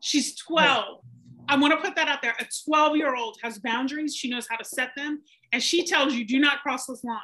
She's 0.00 0.36
12. 0.36 1.00
I 1.48 1.56
want 1.56 1.72
to 1.72 1.76
put 1.76 1.96
that 1.96 2.08
out 2.08 2.22
there. 2.22 2.34
A 2.40 2.46
12 2.66 2.96
year 2.96 3.14
old 3.14 3.38
has 3.42 3.58
boundaries. 3.58 4.14
She 4.14 4.28
knows 4.28 4.46
how 4.48 4.56
to 4.56 4.64
set 4.64 4.90
them. 4.96 5.22
And 5.52 5.62
she 5.62 5.84
tells 5.84 6.14
you, 6.14 6.24
do 6.24 6.38
not 6.38 6.62
cross 6.62 6.86
this 6.86 7.04
line. 7.04 7.18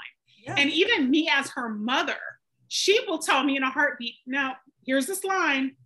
Yeah. 0.45 0.55
And 0.57 0.71
even 0.71 1.11
me 1.11 1.31
as 1.33 1.51
her 1.51 1.69
mother, 1.69 2.19
she 2.69 3.01
will 3.07 3.19
tell 3.19 3.45
me 3.45 3.57
in 3.57 3.63
a 3.63 3.71
heartbeat, 3.71 4.15
now 4.27 4.57
here's 4.87 5.07
this 5.07 5.25
line. 5.25 5.77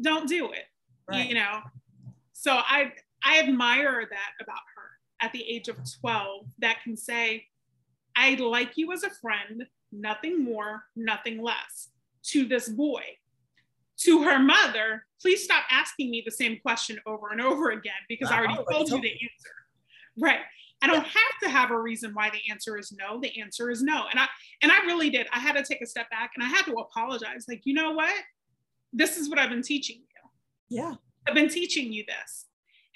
Don't 0.00 0.28
do 0.28 0.52
it. 0.52 0.64
Right. 1.08 1.28
You 1.28 1.36
know? 1.36 1.60
So 2.32 2.52
I 2.52 2.92
I 3.24 3.38
admire 3.40 4.06
that 4.08 4.30
about 4.40 4.62
her 4.76 5.26
at 5.26 5.32
the 5.32 5.42
age 5.42 5.68
of 5.68 5.78
12 6.00 6.46
that 6.58 6.82
can 6.84 6.96
say, 6.96 7.46
I 8.16 8.34
like 8.34 8.76
you 8.76 8.92
as 8.92 9.02
a 9.02 9.10
friend, 9.10 9.66
nothing 9.90 10.44
more, 10.44 10.84
nothing 10.94 11.42
less, 11.42 11.88
to 12.26 12.46
this 12.46 12.68
boy. 12.68 13.02
To 14.00 14.22
her 14.24 14.38
mother, 14.38 15.05
please 15.20 15.42
stop 15.44 15.64
asking 15.70 16.10
me 16.10 16.22
the 16.24 16.30
same 16.30 16.58
question 16.60 17.00
over 17.06 17.30
and 17.30 17.40
over 17.40 17.70
again 17.70 17.92
because 18.08 18.30
I 18.30 18.38
already 18.38 18.58
told 18.70 18.88
you 18.88 19.00
the 19.00 19.10
answer. 19.10 19.54
Right. 20.18 20.40
I 20.82 20.88
don't 20.88 21.04
have 21.04 21.38
to 21.42 21.48
have 21.48 21.70
a 21.70 21.80
reason 21.80 22.12
why 22.12 22.30
the 22.30 22.40
answer 22.50 22.76
is 22.78 22.92
no. 22.92 23.18
The 23.20 23.40
answer 23.40 23.70
is 23.70 23.82
no. 23.82 24.04
And 24.10 24.20
I 24.20 24.26
and 24.62 24.70
I 24.70 24.78
really 24.84 25.10
did. 25.10 25.26
I 25.32 25.38
had 25.38 25.56
to 25.56 25.62
take 25.62 25.80
a 25.80 25.86
step 25.86 26.10
back 26.10 26.32
and 26.36 26.44
I 26.44 26.48
had 26.48 26.64
to 26.66 26.72
apologize. 26.74 27.46
Like, 27.48 27.62
you 27.64 27.74
know 27.74 27.92
what? 27.92 28.14
This 28.92 29.16
is 29.16 29.28
what 29.28 29.38
I've 29.38 29.50
been 29.50 29.62
teaching 29.62 29.96
you. 29.96 30.78
Yeah. 30.78 30.94
I've 31.26 31.34
been 31.34 31.48
teaching 31.48 31.92
you 31.92 32.04
this. 32.06 32.46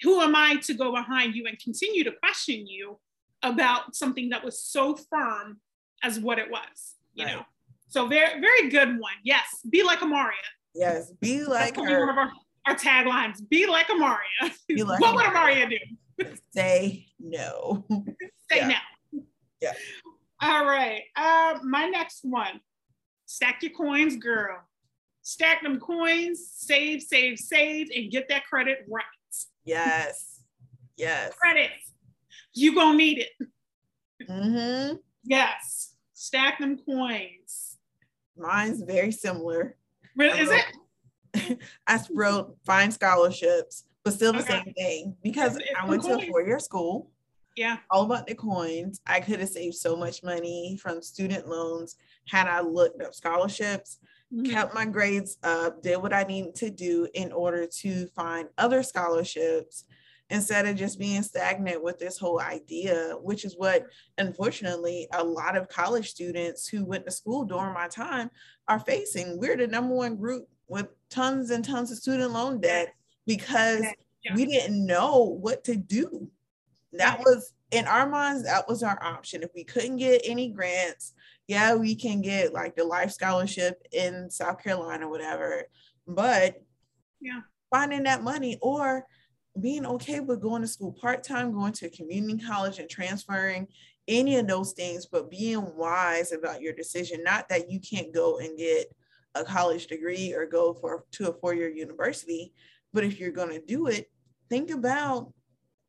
Who 0.03 0.21
am 0.21 0.35
I 0.35 0.55
to 0.63 0.73
go 0.73 0.91
behind 0.91 1.35
you 1.35 1.45
and 1.47 1.59
continue 1.59 2.03
to 2.03 2.11
question 2.23 2.65
you 2.67 2.99
about 3.43 3.95
something 3.95 4.29
that 4.29 4.43
was 4.43 4.63
so 4.63 4.95
firm 4.95 5.59
as 6.03 6.19
what 6.19 6.39
it 6.39 6.49
was, 6.49 6.95
you 7.13 7.25
right. 7.25 7.35
know? 7.35 7.45
So 7.87 8.07
very, 8.07 8.39
very 8.39 8.69
good 8.69 8.99
one. 8.99 9.13
Yes. 9.23 9.45
Be 9.69 9.83
like 9.83 10.01
a 10.01 10.05
Amaria. 10.05 10.31
Yes. 10.73 11.11
Be 11.19 11.43
like 11.43 11.75
her. 11.75 11.99
One 11.99 12.09
of 12.09 12.17
our, 12.17 12.31
our 12.67 12.75
taglines. 12.75 13.47
Be 13.49 13.67
like 13.67 13.87
Amaria. 13.87 14.51
Be 14.67 14.83
like 14.83 15.01
what 15.01 15.15
would 15.15 15.25
Amaria 15.25 15.69
do? 15.69 16.25
Say 16.53 17.07
no. 17.19 17.85
Say 18.49 18.57
yeah. 18.57 18.67
no. 19.13 19.23
Yeah. 19.61 19.73
All 20.41 20.65
right. 20.65 21.03
Uh, 21.15 21.59
my 21.63 21.87
next 21.87 22.19
one. 22.23 22.59
Stack 23.25 23.63
your 23.63 23.71
coins, 23.71 24.17
girl. 24.17 24.57
Stack 25.21 25.61
them 25.61 25.79
coins, 25.79 26.51
save, 26.51 27.01
save, 27.01 27.37
save, 27.37 27.89
and 27.95 28.11
get 28.11 28.27
that 28.29 28.45
credit 28.45 28.79
right. 28.89 29.05
Yes. 29.63 30.41
Yes. 30.97 31.33
Credit. 31.35 31.69
You 32.53 32.75
gonna 32.75 32.97
need 32.97 33.19
it. 33.19 33.47
Mm-hmm. 34.29 34.95
Yes. 35.23 35.95
Stack 36.13 36.59
them 36.59 36.77
coins. 36.77 37.77
Mine's 38.35 38.81
very 38.81 39.11
similar. 39.11 39.77
Really? 40.15 40.39
Is 40.39 40.51
it? 40.51 41.59
I 41.87 41.99
wrote 42.13 42.57
find 42.65 42.93
scholarships, 42.93 43.85
but 44.03 44.13
still 44.13 44.33
the 44.33 44.39
okay. 44.39 44.61
same 44.63 44.73
thing 44.73 45.15
because 45.23 45.55
it's, 45.55 45.65
it's 45.69 45.79
I 45.79 45.85
went 45.85 46.03
to 46.03 46.17
a 46.17 46.27
four 46.27 46.41
year 46.41 46.59
school. 46.59 47.11
Yeah. 47.55 47.77
All 47.89 48.03
about 48.03 48.27
the 48.27 48.35
coins. 48.35 49.01
I 49.05 49.19
could 49.19 49.39
have 49.39 49.49
saved 49.49 49.75
so 49.75 49.95
much 49.95 50.23
money 50.23 50.77
from 50.81 51.01
student 51.01 51.47
loans 51.47 51.97
had 52.27 52.47
I 52.47 52.61
looked 52.61 53.01
up 53.01 53.13
scholarships, 53.13 53.99
mm-hmm. 54.33 54.51
kept 54.51 54.73
my 54.73 54.85
grades 54.85 55.37
up, 55.43 55.81
did 55.81 55.97
what 55.97 56.13
I 56.13 56.23
needed 56.23 56.55
to 56.55 56.69
do 56.69 57.07
in 57.13 57.31
order 57.31 57.67
to 57.81 58.07
find 58.07 58.47
other 58.57 58.83
scholarships 58.83 59.85
instead 60.31 60.65
of 60.65 60.77
just 60.77 60.97
being 60.97 61.21
stagnant 61.21 61.83
with 61.83 61.99
this 61.99 62.17
whole 62.17 62.39
idea, 62.39 63.15
which 63.21 63.43
is 63.43 63.55
what 63.57 63.85
unfortunately 64.17 65.07
a 65.13 65.23
lot 65.23 65.57
of 65.57 65.67
college 65.67 66.09
students 66.09 66.67
who 66.67 66.85
went 66.85 67.05
to 67.05 67.11
school 67.11 67.43
during 67.43 67.73
my 67.73 67.89
time 67.89 68.31
are 68.69 68.79
facing. 68.79 69.37
We're 69.37 69.57
the 69.57 69.67
number 69.67 69.93
one 69.93 70.15
group 70.15 70.47
with 70.69 70.87
tons 71.09 71.51
and 71.51 71.63
tons 71.63 71.91
of 71.91 71.97
student 71.97 72.31
loan 72.31 72.61
debt 72.61 72.93
because 73.27 73.83
we 74.33 74.45
didn't 74.45 74.85
know 74.85 75.37
what 75.41 75.65
to 75.65 75.75
do. 75.75 76.29
That 76.93 77.19
was 77.19 77.53
in 77.71 77.85
our 77.85 78.07
minds, 78.07 78.43
that 78.45 78.69
was 78.69 78.83
our 78.83 79.01
option. 79.03 79.43
If 79.43 79.49
we 79.53 79.65
couldn't 79.65 79.97
get 79.97 80.21
any 80.23 80.47
grants, 80.47 81.13
yeah, 81.47 81.75
we 81.75 81.93
can 81.93 82.21
get 82.21 82.53
like 82.53 82.77
the 82.77 82.85
life 82.85 83.11
scholarship 83.11 83.85
in 83.91 84.29
South 84.29 84.63
Carolina, 84.63 85.09
whatever. 85.09 85.63
But 86.07 86.55
yeah, 87.19 87.41
finding 87.69 88.03
that 88.03 88.23
money 88.23 88.57
or 88.61 89.05
being 89.59 89.85
okay 89.85 90.19
with 90.19 90.41
going 90.41 90.61
to 90.61 90.67
school 90.67 90.93
part-time, 90.93 91.51
going 91.51 91.73
to 91.73 91.87
a 91.87 91.89
community 91.89 92.41
college 92.43 92.79
and 92.79 92.89
transferring 92.89 93.67
any 94.07 94.37
of 94.37 94.47
those 94.47 94.73
things, 94.73 95.05
but 95.05 95.29
being 95.29 95.75
wise 95.75 96.31
about 96.31 96.61
your 96.61 96.73
decision. 96.73 97.23
Not 97.23 97.49
that 97.49 97.69
you 97.69 97.79
can't 97.79 98.13
go 98.13 98.39
and 98.39 98.57
get 98.57 98.93
a 99.35 99.43
college 99.43 99.87
degree 99.87 100.33
or 100.33 100.45
go 100.45 100.73
for 100.73 101.05
to 101.11 101.29
a 101.29 101.33
four-year 101.33 101.69
university, 101.69 102.53
but 102.93 103.03
if 103.03 103.19
you're 103.19 103.31
going 103.31 103.49
to 103.49 103.65
do 103.65 103.87
it, 103.87 104.09
think 104.49 104.71
about 104.71 105.33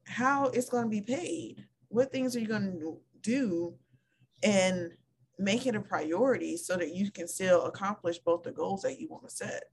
how 0.07 0.47
it's 0.47 0.69
going 0.69 0.85
to 0.85 0.91
be 0.91 1.01
paid. 1.01 1.65
What 1.89 2.11
things 2.11 2.37
are 2.37 2.41
you 2.41 2.49
going 2.49 2.81
to 2.81 2.99
do 3.23 3.75
and 4.43 4.93
make 5.39 5.67
it 5.67 5.75
a 5.75 5.81
priority 5.81 6.57
so 6.57 6.77
that 6.77 6.95
you 6.95 7.11
can 7.11 7.27
still 7.27 7.65
accomplish 7.65 8.19
both 8.19 8.43
the 8.43 8.53
goals 8.53 8.83
that 8.83 9.01
you 9.01 9.09
want 9.09 9.29
to 9.29 9.35
set. 9.35 9.65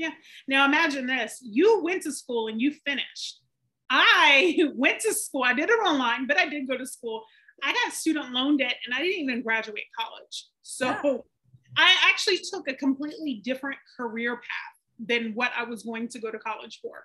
Yeah. 0.00 0.12
Now 0.48 0.64
imagine 0.64 1.06
this 1.06 1.38
you 1.42 1.82
went 1.84 2.02
to 2.04 2.12
school 2.12 2.48
and 2.48 2.58
you 2.58 2.72
finished. 2.86 3.42
I 3.90 4.70
went 4.74 5.00
to 5.00 5.12
school, 5.12 5.42
I 5.44 5.52
did 5.52 5.68
it 5.68 5.74
online, 5.74 6.26
but 6.26 6.38
I 6.38 6.48
did 6.48 6.66
go 6.66 6.78
to 6.78 6.86
school. 6.86 7.22
I 7.62 7.72
got 7.72 7.92
student 7.92 8.32
loan 8.32 8.56
debt 8.56 8.76
and 8.86 8.94
I 8.94 9.02
didn't 9.02 9.20
even 9.20 9.42
graduate 9.42 9.84
college. 9.98 10.46
So 10.62 10.86
yeah. 10.86 11.16
I 11.76 11.94
actually 12.08 12.38
took 12.38 12.66
a 12.66 12.72
completely 12.74 13.42
different 13.44 13.76
career 13.94 14.36
path 14.36 15.06
than 15.06 15.34
what 15.34 15.52
I 15.54 15.64
was 15.64 15.82
going 15.82 16.08
to 16.08 16.18
go 16.18 16.30
to 16.30 16.38
college 16.38 16.78
for. 16.80 17.04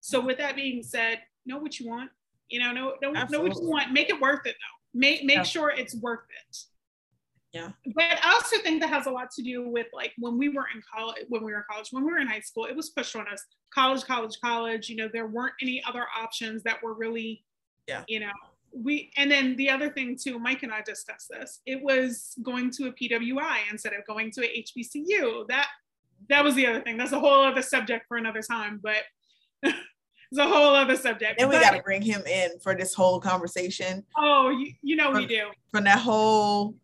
So 0.00 0.20
with 0.20 0.38
that 0.38 0.54
being 0.54 0.84
said, 0.84 1.18
know 1.46 1.58
what 1.58 1.80
you 1.80 1.88
want. 1.88 2.10
You 2.48 2.60
know, 2.60 2.70
know, 2.70 2.94
know, 3.02 3.10
know 3.10 3.40
what 3.40 3.56
you 3.56 3.68
want. 3.68 3.92
Make 3.92 4.08
it 4.08 4.20
worth 4.20 4.46
it 4.46 4.54
though. 4.54 5.00
Make 5.00 5.24
make 5.24 5.44
sure 5.44 5.70
it's 5.70 5.96
worth 5.96 6.20
it. 6.30 6.56
Yeah. 7.56 7.70
But 7.94 8.18
I 8.22 8.34
also 8.34 8.58
think 8.58 8.82
that 8.82 8.90
has 8.90 9.06
a 9.06 9.10
lot 9.10 9.30
to 9.30 9.42
do 9.42 9.66
with 9.66 9.86
like 9.94 10.12
when 10.18 10.36
we 10.36 10.50
were 10.50 10.66
in 10.74 10.82
college, 10.94 11.24
when 11.30 11.42
we 11.42 11.52
were 11.52 11.58
in 11.58 11.64
college, 11.70 11.88
when 11.90 12.04
we 12.04 12.12
were 12.12 12.18
in 12.18 12.26
high 12.26 12.40
school, 12.40 12.66
it 12.66 12.76
was 12.76 12.90
pushed 12.90 13.16
on 13.16 13.26
us 13.28 13.42
college, 13.72 14.04
college, 14.04 14.38
college. 14.44 14.90
You 14.90 14.96
know, 14.96 15.08
there 15.10 15.26
weren't 15.26 15.54
any 15.62 15.82
other 15.88 16.04
options 16.18 16.62
that 16.64 16.82
were 16.82 16.92
really, 16.92 17.44
yeah, 17.88 18.02
you 18.08 18.20
know, 18.20 18.32
we, 18.72 19.10
and 19.16 19.30
then 19.30 19.56
the 19.56 19.70
other 19.70 19.88
thing 19.88 20.18
too, 20.22 20.38
Mike 20.38 20.62
and 20.62 20.72
I 20.72 20.82
discussed 20.82 21.28
this, 21.30 21.60
it 21.64 21.82
was 21.82 22.34
going 22.42 22.70
to 22.72 22.88
a 22.88 22.92
PWI 22.92 23.60
instead 23.70 23.94
of 23.94 24.06
going 24.06 24.30
to 24.32 24.44
a 24.44 24.62
HBCU. 24.62 25.48
That, 25.48 25.68
that 26.28 26.44
was 26.44 26.54
the 26.54 26.66
other 26.66 26.82
thing. 26.82 26.98
That's 26.98 27.12
a 27.12 27.20
whole 27.20 27.42
other 27.42 27.62
subject 27.62 28.04
for 28.06 28.18
another 28.18 28.42
time, 28.42 28.80
but 28.82 29.02
it's 29.62 30.38
a 30.38 30.46
whole 30.46 30.74
other 30.74 30.96
subject. 30.96 31.40
And 31.40 31.48
we 31.48 31.58
got 31.58 31.74
to 31.74 31.82
bring 31.82 32.02
him 32.02 32.22
in 32.26 32.58
for 32.58 32.74
this 32.74 32.92
whole 32.92 33.18
conversation. 33.18 34.04
Oh, 34.18 34.50
you, 34.50 34.72
you 34.82 34.96
know 34.96 35.12
from, 35.12 35.22
we 35.22 35.26
do. 35.26 35.46
From 35.70 35.84
that 35.84 35.98
whole 35.98 36.74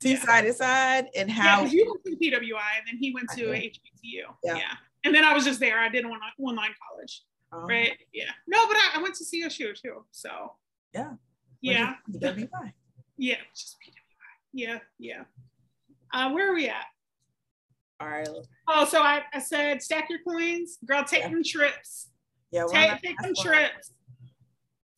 two 0.00 0.10
yeah. 0.10 0.20
side 0.20 0.42
to 0.42 0.52
side 0.52 1.06
and 1.16 1.30
how 1.30 1.62
yeah, 1.62 1.70
you 1.70 1.86
went 2.04 2.20
to 2.20 2.24
PWI 2.24 2.78
and 2.78 2.86
then 2.86 2.98
he 2.98 3.12
went 3.12 3.28
to 3.30 3.46
HBCU. 3.46 4.22
Yeah. 4.44 4.56
yeah. 4.56 4.72
And 5.04 5.14
then 5.14 5.24
I 5.24 5.32
was 5.32 5.44
just 5.44 5.60
there. 5.60 5.78
I 5.78 5.88
did 5.88 6.06
one 6.06 6.20
online 6.38 6.70
college. 6.88 7.22
Um, 7.52 7.66
right. 7.66 7.96
Yeah. 8.12 8.30
No, 8.46 8.66
but 8.66 8.76
I, 8.76 8.90
I, 8.96 9.02
went 9.02 9.14
to 9.16 9.24
CSU 9.24 9.80
too. 9.80 10.04
So 10.10 10.52
yeah. 10.92 11.12
Yeah. 11.60 11.94
PWI. 12.12 12.72
yeah, 13.16 13.36
just 13.54 13.76
PWI. 13.80 13.98
Yeah, 14.52 14.78
yeah. 14.98 15.22
Uh, 16.12 16.30
where 16.30 16.50
are 16.50 16.54
we 16.54 16.68
at? 16.68 16.84
All 18.00 18.08
right. 18.08 18.28
Oh, 18.68 18.84
so 18.84 19.02
I, 19.02 19.22
I 19.32 19.40
said 19.40 19.82
stack 19.82 20.08
your 20.08 20.20
coins, 20.20 20.78
girl. 20.86 21.04
Take 21.04 21.20
yeah. 21.20 21.28
them 21.30 21.42
trips. 21.44 22.08
Yeah, 22.50 22.64
take, 22.70 23.02
take 23.02 23.18
them 23.18 23.34
trips. 23.34 23.92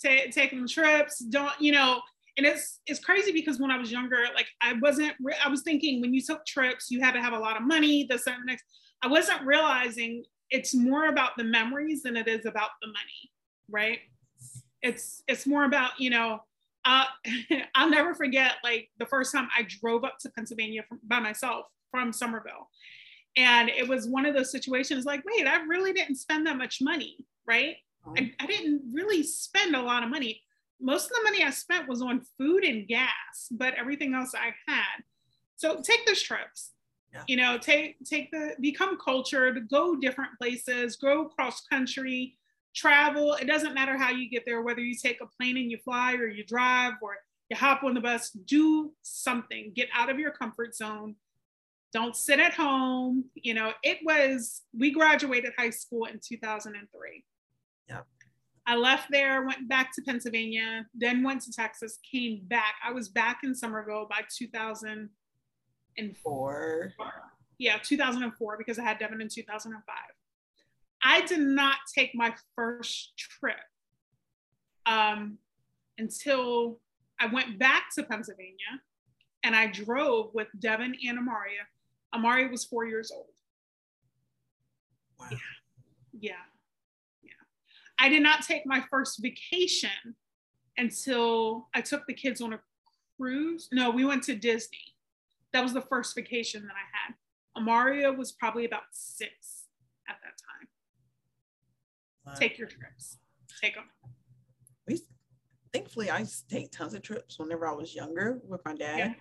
Take 0.01 0.33
take 0.33 0.51
them 0.51 0.69
trips. 0.69 1.19
Don't 1.19 1.53
you 1.61 1.73
know? 1.73 2.01
And 2.37 2.47
it's 2.47 2.81
it's 2.87 3.01
crazy 3.01 3.33
because 3.33 3.59
when 3.59 3.71
I 3.71 3.79
was 3.79 3.90
younger, 3.90 4.25
like 4.35 4.47
I 4.62 4.75
wasn't 4.75 5.14
I 5.45 5.49
was 5.49 5.62
thinking 5.62 6.01
when 6.01 6.14
you 6.14 6.23
took 6.23 6.45
trips, 6.47 6.90
you 6.90 7.01
had 7.01 7.12
to 7.12 7.21
have 7.21 7.33
a 7.33 7.38
lot 7.38 7.57
of 7.57 7.62
money. 7.62 8.07
The 8.09 8.19
certain 8.19 8.47
next, 8.47 8.64
I 9.03 9.09
wasn't 9.09 9.43
realizing 9.43 10.25
it's 10.51 10.75
more 10.75 11.07
about 11.07 11.37
the 11.37 11.45
memories 11.45 12.03
than 12.03 12.16
it 12.16 12.29
is 12.29 12.47
about 12.47 12.71
the 12.81 12.88
money, 12.88 13.31
right? 13.69 13.99
It's 14.83 15.23
it's 15.29 15.47
more 15.47 15.64
about 15.64 15.93
you 15.99 16.11
know. 16.11 16.43
Uh, 16.85 17.05
I'll 17.75 17.90
never 17.90 18.14
forget 18.14 18.55
like 18.64 18.88
the 18.99 19.05
first 19.05 19.33
time 19.33 19.49
I 19.57 19.66
drove 19.69 20.03
up 20.03 20.16
to 20.21 20.31
Pennsylvania 20.31 20.83
from, 20.88 20.99
by 21.05 21.21
myself 21.21 21.66
from 21.90 22.11
Summerville, 22.11 22.69
and 23.37 23.69
it 23.69 23.87
was 23.87 24.09
one 24.09 24.25
of 24.25 24.35
those 24.35 24.51
situations 24.51 25.05
like, 25.05 25.23
wait, 25.27 25.47
I 25.47 25.62
really 25.64 25.93
didn't 25.93 26.16
spend 26.16 26.47
that 26.47 26.57
much 26.57 26.81
money, 26.81 27.19
right? 27.47 27.77
I, 28.16 28.33
I 28.40 28.47
didn't 28.47 28.83
really 28.93 29.23
spend 29.23 29.77
a 29.77 29.83
lot 29.83 30.03
of 30.03 30.09
money 30.09 30.43
most 30.81 31.07
of 31.07 31.16
the 31.16 31.23
money 31.25 31.45
I 31.45 31.51
spent 31.51 31.88
was 31.88 32.03
on 32.03 32.23
food 32.38 32.64
and 32.64 32.87
gas, 32.87 33.49
but 33.51 33.75
everything 33.75 34.14
else 34.14 34.35
I 34.35 34.55
had. 34.66 35.03
So 35.57 35.81
take 35.83 36.07
those 36.07 36.23
trips. 36.23 36.71
Yeah. 37.12 37.23
You 37.27 37.37
know, 37.37 37.59
take 37.59 37.97
take 38.05 38.31
the 38.31 38.55
become 38.61 38.97
cultured, 38.97 39.69
go 39.69 39.97
different 39.97 40.31
places, 40.38 40.97
go 40.97 41.27
cross 41.27 41.62
country, 41.66 42.38
travel. 42.75 43.35
It 43.35 43.47
doesn't 43.47 43.75
matter 43.75 43.97
how 43.97 44.11
you 44.11 44.31
get 44.31 44.45
there, 44.47 44.62
whether 44.62 44.81
you 44.81 44.95
take 44.95 45.21
a 45.21 45.27
plane 45.27 45.57
and 45.57 45.71
you 45.71 45.79
fly 45.79 46.14
or 46.14 46.29
you 46.29 46.45
drive 46.45 46.95
or 47.03 47.16
you 47.49 47.57
hop 47.57 47.83
on 47.83 47.95
the 47.95 48.01
bus, 48.01 48.31
do 48.31 48.93
something. 49.03 49.73
Get 49.75 49.88
out 49.95 50.09
of 50.09 50.19
your 50.19 50.31
comfort 50.31 50.77
zone. 50.77 51.16
Don't 51.93 52.14
sit 52.14 52.38
at 52.38 52.55
home. 52.55 53.25
You 53.35 53.55
know, 53.55 53.73
it 53.83 53.99
was 54.05 54.62
we 54.77 54.93
graduated 54.93 55.53
high 55.59 55.71
school 55.71 56.05
in 56.05 56.21
2003. 56.25 57.25
Yeah. 57.88 58.03
I 58.70 58.76
left 58.76 59.11
there, 59.11 59.44
went 59.44 59.68
back 59.68 59.92
to 59.96 60.02
Pennsylvania, 60.02 60.87
then 60.94 61.24
went 61.24 61.42
to 61.42 61.50
Texas, 61.50 61.98
came 62.09 62.42
back. 62.44 62.74
I 62.87 62.92
was 62.92 63.09
back 63.09 63.40
in 63.42 63.52
Summerville 63.52 64.06
by 64.09 64.20
2004. 64.38 66.92
Yeah, 67.59 67.78
2004, 67.83 68.59
because 68.59 68.78
I 68.78 68.85
had 68.85 69.00
Devin 69.00 69.20
in 69.20 69.28
2005. 69.28 69.83
I 71.02 71.22
did 71.22 71.40
not 71.40 71.78
take 71.92 72.14
my 72.14 72.33
first 72.54 73.14
trip 73.18 73.56
um, 74.87 75.38
until 75.98 76.78
I 77.18 77.26
went 77.26 77.59
back 77.59 77.87
to 77.96 78.04
Pennsylvania 78.04 78.54
and 79.42 79.56
I 79.56 79.66
drove 79.66 80.33
with 80.33 80.46
Devin 80.61 80.94
and 81.09 81.18
Amaria. 81.18 81.66
Amaria 82.14 82.48
was 82.48 82.66
four 82.66 82.85
years 82.85 83.11
old. 83.11 83.35
Wow. 85.18 85.26
Yeah. 85.33 85.38
Yeah. 86.20 86.44
I 88.01 88.09
did 88.09 88.23
not 88.23 88.43
take 88.43 88.65
my 88.65 88.83
first 88.91 89.21
vacation 89.23 90.17
until 90.79 91.69
I 91.75 91.83
took 91.83 92.07
the 92.07 92.15
kids 92.15 92.41
on 92.41 92.55
a 92.55 92.61
cruise. 93.17 93.69
No, 93.71 93.91
we 93.91 94.05
went 94.05 94.23
to 94.25 94.35
Disney. 94.35 94.79
That 95.53 95.63
was 95.63 95.75
the 95.75 95.83
first 95.83 96.15
vacation 96.15 96.63
that 96.63 96.73
I 96.73 96.87
had. 96.97 97.15
Amaria 97.63 98.17
was 98.17 98.33
probably 98.33 98.65
about 98.65 98.85
six 98.93 99.67
at 100.09 100.17
that 100.23 100.33
time. 100.39 100.69
Wow. 102.25 102.35
Take 102.39 102.59
your 102.59 102.69
trips. 102.69 103.19
Take 103.61 103.75
them. 103.75 103.85
We, 104.89 105.01
thankfully, 105.73 106.09
I 106.09 106.21
used 106.21 106.49
to 106.49 106.57
take 106.57 106.71
tons 106.71 106.95
of 106.95 107.03
trips 107.03 107.39
whenever 107.39 107.67
I 107.67 107.73
was 107.73 107.95
younger 107.95 108.41
with 108.49 108.65
my 108.65 108.75
dad. 108.75 108.99
Yeah. 108.99 109.13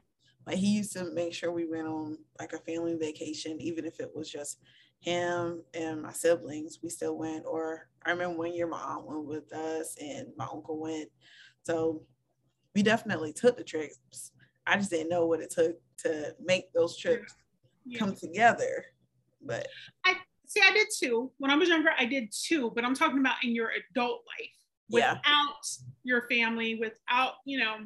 Like 0.48 0.58
he 0.58 0.68
used 0.68 0.94
to 0.94 1.12
make 1.12 1.34
sure 1.34 1.52
we 1.52 1.68
went 1.68 1.88
on 1.88 2.18
like 2.40 2.54
a 2.54 2.60
family 2.60 2.96
vacation, 2.96 3.60
even 3.60 3.84
if 3.84 4.00
it 4.00 4.10
was 4.16 4.32
just 4.32 4.60
him 5.00 5.64
and 5.74 6.02
my 6.02 6.12
siblings. 6.12 6.80
We 6.84 6.90
still 6.90 7.18
went. 7.18 7.46
Or 7.46 7.88
I 8.06 8.12
remember 8.12 8.38
one 8.38 8.54
year 8.54 8.68
my 8.68 8.80
aunt 8.80 9.06
went 9.06 9.26
with 9.26 9.54
us 9.54 9.96
and 10.02 10.28
my 10.38 10.48
uncle 10.52 10.80
went. 10.80 11.10
So 11.64 12.04
we 12.76 12.84
definitely 12.84 13.34
took 13.34 13.58
the 13.58 13.64
trips. 13.64 14.32
I 14.68 14.78
just 14.78 14.92
didn't 14.92 15.10
know 15.10 15.26
what 15.26 15.42
it 15.42 15.50
took 15.50 15.78
to 16.04 16.36
make 16.44 16.72
those 16.74 16.98
trips 16.98 17.34
yeah. 17.86 18.00
come 18.00 18.16
together. 18.16 18.86
But 19.42 19.68
I 20.06 20.16
see, 20.46 20.62
I 20.64 20.72
did 20.72 20.88
too. 20.98 21.32
When 21.38 21.52
I 21.52 21.56
was 21.56 21.70
younger, 21.70 21.90
I 21.98 22.06
did 22.06 22.32
too. 22.32 22.72
But 22.76 22.86
I'm 22.86 22.96
talking 22.96 23.20
about 23.20 23.44
in 23.44 23.56
your 23.56 23.72
adult 23.72 24.22
life, 24.28 24.50
without 24.90 25.20
yeah. 25.26 25.86
your 26.04 26.28
family, 26.30 26.76
without 26.76 27.34
you 27.46 27.60
know, 27.60 27.78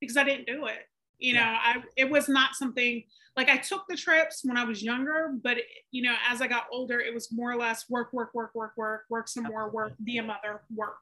because 0.00 0.16
I 0.16 0.24
didn't 0.24 0.46
do 0.46 0.66
it. 0.66 0.88
You 1.18 1.34
know, 1.34 1.40
I 1.42 1.82
it 1.96 2.10
was 2.10 2.28
not 2.28 2.54
something 2.54 3.02
like 3.36 3.48
I 3.48 3.58
took 3.58 3.86
the 3.88 3.96
trips 3.96 4.42
when 4.44 4.56
I 4.56 4.64
was 4.64 4.82
younger, 4.82 5.32
but 5.42 5.58
you 5.90 6.02
know, 6.02 6.14
as 6.28 6.40
I 6.40 6.46
got 6.46 6.66
older, 6.72 7.00
it 7.00 7.14
was 7.14 7.30
more 7.30 7.52
or 7.52 7.56
less 7.56 7.88
work, 7.88 8.12
work, 8.12 8.34
work, 8.34 8.54
work, 8.54 8.72
work, 8.76 9.04
work 9.10 9.28
some 9.28 9.44
more, 9.44 9.70
work, 9.70 9.92
be 10.04 10.18
a 10.18 10.22
mother, 10.22 10.62
work. 10.74 10.96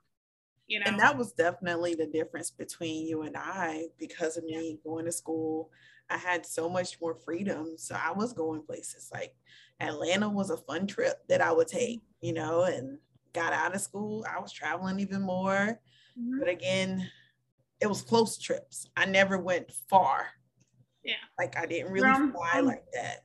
You 0.67 0.81
know, 0.81 0.85
and 0.87 0.99
that 0.99 1.17
was 1.17 1.33
definitely 1.33 1.95
the 1.95 2.07
difference 2.07 2.51
between 2.51 3.07
you 3.07 3.23
and 3.23 3.37
I 3.37 3.87
because 3.99 4.37
of 4.37 4.45
me 4.45 4.79
going 4.85 5.05
to 5.05 5.13
school. 5.13 5.71
I 6.11 6.17
had 6.17 6.45
so 6.45 6.69
much 6.69 7.01
more 7.01 7.15
freedom, 7.15 7.75
so 7.77 7.95
I 7.95 8.13
was 8.13 8.33
going 8.33 8.63
places 8.63 9.11
like 9.13 9.35
Atlanta 9.81 10.29
was 10.29 10.51
a 10.51 10.57
fun 10.57 10.87
trip 10.87 11.23
that 11.29 11.41
I 11.41 11.53
would 11.53 11.69
take, 11.69 12.03
you 12.21 12.33
know, 12.33 12.65
and 12.65 12.99
got 13.33 13.53
out 13.53 13.75
of 13.75 13.81
school. 13.81 14.25
I 14.29 14.41
was 14.41 14.53
traveling 14.53 15.01
even 15.01 15.23
more, 15.23 15.81
mm-hmm. 16.19 16.39
but 16.39 16.49
again, 16.49 17.11
it 17.81 17.87
was 17.87 18.03
close 18.03 18.39
trips. 18.39 18.87
I 18.97 19.07
never 19.07 19.39
went 19.39 19.71
far. 19.89 20.27
Yeah. 21.05 21.15
Like 21.39 21.57
I 21.57 21.67
didn't 21.67 21.93
really 21.93 22.09
um, 22.09 22.33
fly 22.33 22.59
um, 22.59 22.67
like 22.67 22.85
that. 22.95 23.19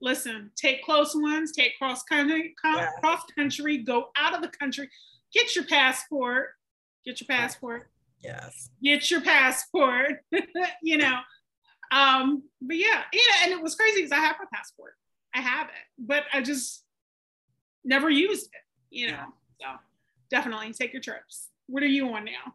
Listen, 0.00 0.50
take 0.56 0.84
close 0.84 1.14
ones, 1.14 1.52
take 1.52 1.76
cross 1.78 2.02
country, 2.04 2.54
yeah. 2.64 2.88
cross 3.00 3.22
country, 3.36 3.78
go 3.78 4.06
out 4.16 4.34
of 4.34 4.42
the 4.42 4.48
country, 4.48 4.88
get 5.32 5.56
your 5.56 5.64
passport, 5.64 6.50
get 7.04 7.20
your 7.20 7.26
passport. 7.26 7.90
Yes. 8.22 8.70
Get 8.82 9.10
your 9.10 9.20
passport, 9.20 10.24
you 10.82 10.98
know. 10.98 11.18
Um, 11.90 12.42
but 12.60 12.76
yeah, 12.76 13.02
yeah, 13.12 13.44
and 13.44 13.52
it 13.52 13.62
was 13.62 13.74
crazy 13.74 14.02
because 14.02 14.12
I 14.12 14.20
have 14.20 14.36
my 14.38 14.46
passport. 14.52 14.94
I 15.34 15.40
have 15.40 15.68
it, 15.68 16.06
but 16.06 16.24
I 16.32 16.42
just 16.42 16.84
never 17.84 18.10
used 18.10 18.46
it, 18.46 18.62
you 18.90 19.10
know. 19.10 19.24
Yeah. 19.60 19.74
So 19.74 19.78
definitely 20.30 20.72
take 20.72 20.92
your 20.92 21.02
trips. 21.02 21.48
What 21.66 21.82
are 21.82 21.86
you 21.86 22.08
on 22.12 22.24
now? 22.24 22.54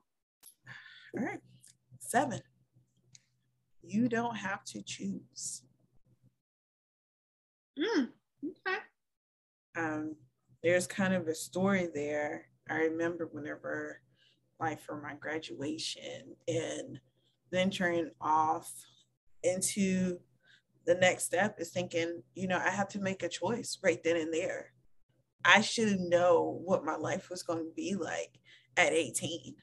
All 1.17 1.23
right. 1.23 1.39
Seven. 1.99 2.41
You 3.81 4.07
don't 4.07 4.35
have 4.35 4.63
to 4.65 4.81
choose. 4.81 5.63
Mm, 7.77 8.09
okay. 8.45 8.77
Um, 9.75 10.15
there's 10.63 10.87
kind 10.87 11.13
of 11.13 11.27
a 11.27 11.35
story 11.35 11.89
there. 11.93 12.47
I 12.69 12.75
remember 12.75 13.29
whenever, 13.31 14.01
like, 14.59 14.79
for 14.79 15.01
my 15.01 15.15
graduation 15.15 16.35
and 16.47 16.99
venturing 17.51 18.11
off 18.21 18.71
into 19.43 20.19
the 20.85 20.95
next 20.95 21.25
step 21.25 21.59
is 21.59 21.71
thinking, 21.71 22.23
you 22.35 22.47
know, 22.47 22.57
I 22.57 22.69
have 22.69 22.87
to 22.89 22.99
make 22.99 23.23
a 23.23 23.29
choice 23.29 23.77
right 23.83 24.01
then 24.03 24.17
and 24.17 24.33
there. 24.33 24.71
I 25.45 25.61
should 25.61 25.99
know 25.99 26.61
what 26.63 26.85
my 26.85 26.95
life 26.95 27.29
was 27.29 27.43
going 27.43 27.65
to 27.65 27.73
be 27.75 27.95
like 27.95 28.39
at 28.77 28.93
18. 28.93 29.55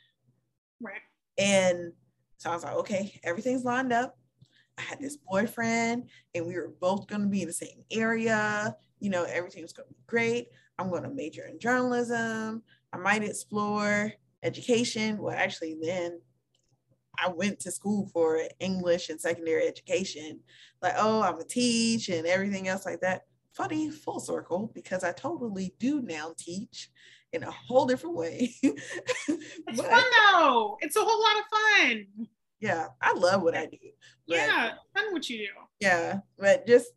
Right. 0.80 1.00
And 1.38 1.92
so 2.36 2.50
I 2.50 2.54
was 2.54 2.64
like, 2.64 2.76
okay, 2.76 3.20
everything's 3.22 3.64
lined 3.64 3.92
up. 3.92 4.16
I 4.78 4.82
had 4.82 5.00
this 5.00 5.16
boyfriend, 5.16 6.08
and 6.34 6.46
we 6.46 6.54
were 6.54 6.72
both 6.80 7.06
going 7.06 7.22
to 7.22 7.28
be 7.28 7.42
in 7.42 7.48
the 7.48 7.54
same 7.54 7.84
area. 7.90 8.74
You 8.98 9.10
know, 9.10 9.24
everything 9.24 9.62
was 9.62 9.72
going 9.72 9.88
to 9.88 9.94
be 9.94 10.00
great. 10.06 10.48
I'm 10.78 10.88
going 10.90 11.02
to 11.02 11.10
major 11.10 11.46
in 11.46 11.58
journalism. 11.58 12.62
I 12.92 12.96
might 12.96 13.22
explore 13.22 14.12
education. 14.42 15.18
Well, 15.18 15.36
actually, 15.36 15.76
then 15.82 16.20
I 17.18 17.28
went 17.28 17.60
to 17.60 17.70
school 17.70 18.08
for 18.12 18.40
English 18.58 19.10
and 19.10 19.20
secondary 19.20 19.66
education. 19.66 20.40
Like, 20.80 20.94
oh, 20.96 21.22
I'm 21.22 21.38
a 21.38 21.44
teach 21.44 22.08
and 22.08 22.26
everything 22.26 22.68
else 22.68 22.86
like 22.86 23.00
that. 23.00 23.26
Funny 23.52 23.90
full 23.90 24.20
circle 24.20 24.70
because 24.74 25.04
I 25.04 25.12
totally 25.12 25.74
do 25.78 26.00
now 26.00 26.32
teach 26.38 26.90
in 27.32 27.42
a 27.42 27.50
whole 27.50 27.86
different 27.86 28.16
way. 28.16 28.54
it's 29.70 29.80
fun 29.80 30.04
though. 30.32 30.78
It's 30.80 30.96
a 30.96 31.00
whole 31.02 31.22
lot 31.22 31.36
of 31.38 31.44
fun. 31.50 32.28
Yeah, 32.60 32.88
I 33.00 33.14
love 33.14 33.42
what 33.42 33.56
I 33.56 33.66
do. 33.66 33.78
But, 34.28 34.36
yeah, 34.36 34.70
fun 34.94 35.12
what 35.12 35.28
you 35.28 35.38
do. 35.38 35.46
Yeah, 35.80 36.20
but 36.38 36.66
just 36.66 36.88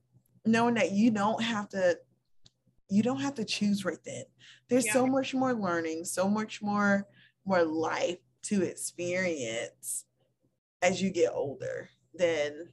knowing 0.45 0.75
that 0.75 0.91
you 0.91 1.09
don't 1.09 1.41
have 1.41 1.69
to, 1.69 1.97
you 2.89 3.01
don't 3.01 3.21
have 3.21 3.35
to 3.35 3.45
choose 3.45 3.85
right 3.85 3.97
then. 4.05 4.25
There's 4.69 4.85
yeah. 4.85 4.93
so 4.93 5.07
much 5.07 5.33
more 5.33 5.53
learning, 5.53 6.05
so 6.05 6.27
much 6.27 6.61
more 6.61 7.07
more 7.45 7.63
life 7.63 8.19
to 8.43 8.61
experience 8.61 10.05
as 10.81 11.01
you 11.01 11.09
get 11.09 11.31
older 11.33 11.89
than 12.13 12.69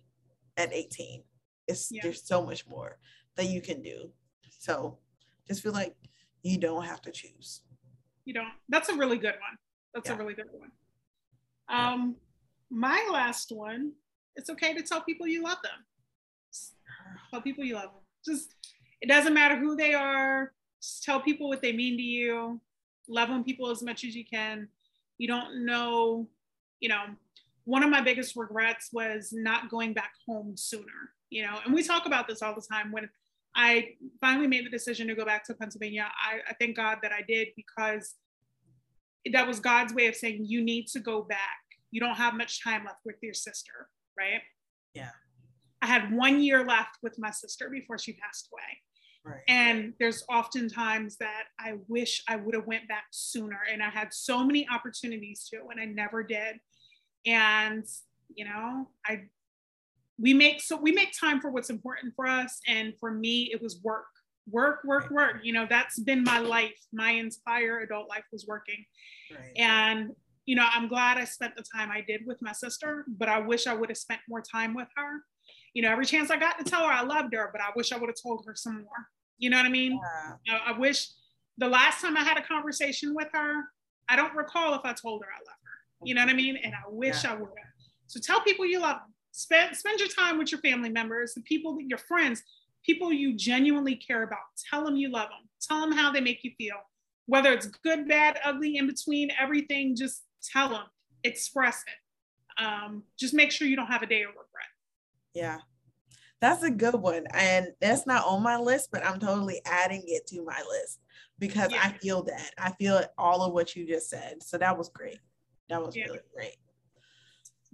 at 0.56 0.72
18. 0.72 1.22
It's 1.68 1.90
yeah. 1.90 2.00
there's 2.02 2.26
so 2.26 2.44
much 2.44 2.66
more 2.66 2.98
that 3.36 3.46
you 3.46 3.60
can 3.60 3.82
do. 3.82 4.10
So 4.58 4.98
just 5.46 5.62
feel 5.62 5.72
like 5.72 5.96
you 6.42 6.58
don't 6.58 6.84
have 6.84 7.00
to 7.02 7.12
choose. 7.12 7.62
You 8.24 8.34
don't. 8.34 8.48
That's 8.68 8.88
a 8.88 8.94
really 8.94 9.16
good 9.16 9.34
one. 9.34 9.58
That's 9.94 10.08
yeah. 10.08 10.14
a 10.14 10.18
really 10.18 10.34
good 10.34 10.46
one. 10.52 10.70
Um, 11.68 12.16
my 12.70 13.08
last 13.12 13.52
one. 13.52 13.92
It's 14.36 14.48
okay 14.50 14.74
to 14.74 14.82
tell 14.82 15.02
people 15.02 15.26
you 15.26 15.42
love 15.42 15.58
them. 15.62 15.72
Tell 17.30 17.42
people 17.42 17.64
you 17.64 17.74
love 17.74 17.84
them. 17.84 18.02
Just 18.24 18.54
it 19.00 19.08
doesn't 19.08 19.34
matter 19.34 19.56
who 19.56 19.76
they 19.76 19.92
are. 19.94 20.52
Just 20.80 21.02
tell 21.02 21.20
people 21.20 21.48
what 21.48 21.62
they 21.62 21.72
mean 21.72 21.96
to 21.96 22.02
you. 22.02 22.60
Love 23.08 23.30
on 23.30 23.44
people 23.44 23.70
as 23.70 23.82
much 23.82 24.04
as 24.04 24.14
you 24.14 24.24
can. 24.24 24.68
You 25.18 25.28
don't 25.28 25.66
know, 25.66 26.28
you 26.80 26.88
know, 26.88 27.04
one 27.64 27.82
of 27.82 27.90
my 27.90 28.00
biggest 28.00 28.36
regrets 28.36 28.90
was 28.92 29.32
not 29.32 29.68
going 29.68 29.92
back 29.92 30.12
home 30.26 30.56
sooner, 30.56 31.12
you 31.28 31.42
know, 31.42 31.58
and 31.64 31.74
we 31.74 31.82
talk 31.82 32.06
about 32.06 32.26
this 32.26 32.40
all 32.40 32.54
the 32.54 32.62
time 32.62 32.92
when 32.92 33.08
I 33.54 33.90
finally 34.20 34.46
made 34.46 34.64
the 34.64 34.70
decision 34.70 35.08
to 35.08 35.14
go 35.14 35.24
back 35.24 35.44
to 35.44 35.54
Pennsylvania. 35.54 36.08
I, 36.24 36.38
I 36.48 36.54
thank 36.54 36.76
God 36.76 36.98
that 37.02 37.12
I 37.12 37.22
did 37.26 37.48
because 37.56 38.14
that 39.32 39.46
was 39.46 39.60
God's 39.60 39.94
way 39.94 40.06
of 40.06 40.16
saying, 40.16 40.44
you 40.44 40.62
need 40.62 40.86
to 40.88 41.00
go 41.00 41.22
back. 41.22 41.38
You 41.90 42.00
don't 42.00 42.16
have 42.16 42.34
much 42.34 42.62
time 42.62 42.84
left 42.84 43.00
with 43.04 43.16
your 43.22 43.34
sister, 43.34 43.88
right? 44.18 44.40
Yeah. 44.94 45.10
I 45.82 45.86
had 45.86 46.12
one 46.12 46.42
year 46.42 46.64
left 46.64 46.98
with 47.02 47.18
my 47.18 47.30
sister 47.30 47.68
before 47.70 47.98
she 47.98 48.12
passed 48.14 48.48
away. 48.52 49.32
Right. 49.34 49.42
And 49.48 49.92
there's 49.98 50.24
often 50.30 50.68
times 50.68 51.16
that 51.16 51.44
I 51.58 51.74
wish 51.88 52.22
I 52.28 52.36
would 52.36 52.54
have 52.54 52.66
went 52.66 52.88
back 52.88 53.04
sooner. 53.10 53.58
And 53.70 53.82
I 53.82 53.90
had 53.90 54.12
so 54.12 54.44
many 54.44 54.66
opportunities 54.72 55.46
to, 55.50 55.60
and 55.70 55.80
I 55.80 55.84
never 55.84 56.22
did. 56.22 56.56
And, 57.26 57.84
you 58.34 58.46
know, 58.46 58.88
I 59.06 59.22
we 60.20 60.34
make 60.34 60.60
so 60.60 60.76
we 60.76 60.92
make 60.92 61.12
time 61.18 61.40
for 61.40 61.50
what's 61.50 61.70
important 61.70 62.12
for 62.14 62.26
us 62.26 62.60
and 62.68 62.92
for 63.00 63.10
me 63.10 63.50
it 63.52 63.62
was 63.62 63.80
work 63.82 64.04
work 64.48 64.80
work 64.84 65.10
work. 65.10 65.36
You 65.42 65.52
know 65.52 65.66
that's 65.68 65.98
been 65.98 66.24
my 66.24 66.38
life. 66.38 66.78
My 66.92 67.10
entire 67.12 67.80
adult 67.80 68.08
life 68.08 68.24
was 68.32 68.46
working. 68.46 68.84
Right. 69.32 69.52
and 69.56 70.10
you 70.44 70.56
know 70.56 70.66
i'm 70.72 70.88
glad 70.88 71.16
i 71.16 71.24
spent 71.24 71.54
the 71.54 71.62
time 71.62 71.90
i 71.92 72.00
did 72.00 72.22
with 72.26 72.38
my 72.42 72.50
sister 72.50 73.04
but 73.06 73.28
i 73.28 73.38
wish 73.38 73.68
i 73.68 73.74
would 73.74 73.88
have 73.90 73.98
spent 73.98 74.20
more 74.28 74.42
time 74.42 74.74
with 74.74 74.88
her. 74.96 75.22
You 75.74 75.82
know 75.82 75.92
every 75.92 76.06
chance 76.06 76.30
i 76.30 76.36
got 76.36 76.58
to 76.58 76.64
tell 76.64 76.84
her 76.84 76.92
i 76.92 77.02
loved 77.02 77.32
her 77.34 77.50
but 77.52 77.60
i 77.60 77.68
wish 77.76 77.92
i 77.92 77.96
would 77.98 78.08
have 78.08 78.16
told 78.20 78.44
her 78.46 78.54
some 78.56 78.82
more. 78.82 79.06
You 79.38 79.50
know 79.50 79.56
what 79.56 79.66
i 79.66 79.68
mean? 79.68 80.00
Yeah. 80.46 80.58
I, 80.66 80.72
I 80.72 80.78
wish 80.78 81.08
the 81.58 81.68
last 81.68 82.00
time 82.00 82.16
i 82.16 82.20
had 82.20 82.38
a 82.38 82.42
conversation 82.42 83.14
with 83.14 83.28
her 83.32 83.64
i 84.08 84.16
don't 84.16 84.34
recall 84.34 84.74
if 84.74 84.80
i 84.84 84.92
told 84.92 85.22
her 85.22 85.28
i 85.28 85.38
love 85.38 85.58
her. 85.62 86.06
You 86.06 86.14
know 86.14 86.22
what 86.22 86.30
i 86.30 86.34
mean? 86.34 86.56
And 86.56 86.74
i 86.74 86.88
wish 86.88 87.22
yeah. 87.22 87.32
i 87.32 87.34
would 87.34 87.50
have 87.50 87.66
so 88.08 88.18
tell 88.18 88.40
people 88.40 88.66
you 88.66 88.80
love 88.80 88.96
them 88.96 89.14
Spend 89.32 89.76
spend 89.76 90.00
your 90.00 90.08
time 90.08 90.38
with 90.38 90.50
your 90.50 90.60
family 90.60 90.88
members, 90.88 91.34
the 91.34 91.42
people 91.42 91.76
that 91.76 91.84
your 91.86 91.98
friends, 91.98 92.42
people 92.84 93.12
you 93.12 93.34
genuinely 93.34 93.96
care 93.96 94.22
about. 94.22 94.38
Tell 94.70 94.84
them 94.84 94.96
you 94.96 95.10
love 95.10 95.28
them. 95.28 95.48
Tell 95.60 95.80
them 95.80 95.92
how 95.92 96.10
they 96.10 96.20
make 96.20 96.44
you 96.44 96.52
feel. 96.58 96.76
Whether 97.26 97.52
it's 97.52 97.66
good, 97.66 98.08
bad, 98.08 98.38
ugly, 98.44 98.76
in 98.76 98.86
between, 98.86 99.30
everything, 99.40 99.94
just 99.94 100.22
tell 100.42 100.68
them, 100.68 100.84
express 101.24 101.84
it. 101.86 102.62
Um, 102.62 103.04
just 103.18 103.34
make 103.34 103.52
sure 103.52 103.68
you 103.68 103.76
don't 103.76 103.86
have 103.86 104.02
a 104.02 104.06
day 104.06 104.22
of 104.22 104.30
regret. 104.30 104.68
Yeah. 105.34 105.58
That's 106.40 106.62
a 106.62 106.70
good 106.70 106.94
one. 106.94 107.26
And 107.34 107.68
that's 107.80 108.06
not 108.06 108.26
on 108.26 108.42
my 108.42 108.56
list, 108.56 108.88
but 108.90 109.04
I'm 109.04 109.20
totally 109.20 109.60
adding 109.64 110.02
it 110.06 110.26
to 110.28 110.42
my 110.42 110.60
list 110.68 111.00
because 111.38 111.70
yeah. 111.72 111.82
I 111.84 111.90
feel 111.90 112.22
that. 112.24 112.50
I 112.58 112.72
feel 112.72 113.02
all 113.18 113.42
of 113.42 113.52
what 113.52 113.76
you 113.76 113.86
just 113.86 114.08
said. 114.08 114.42
So 114.42 114.58
that 114.58 114.76
was 114.76 114.88
great. 114.88 115.18
That 115.68 115.84
was 115.84 115.94
yeah. 115.94 116.04
really 116.04 116.20
great. 116.34 116.56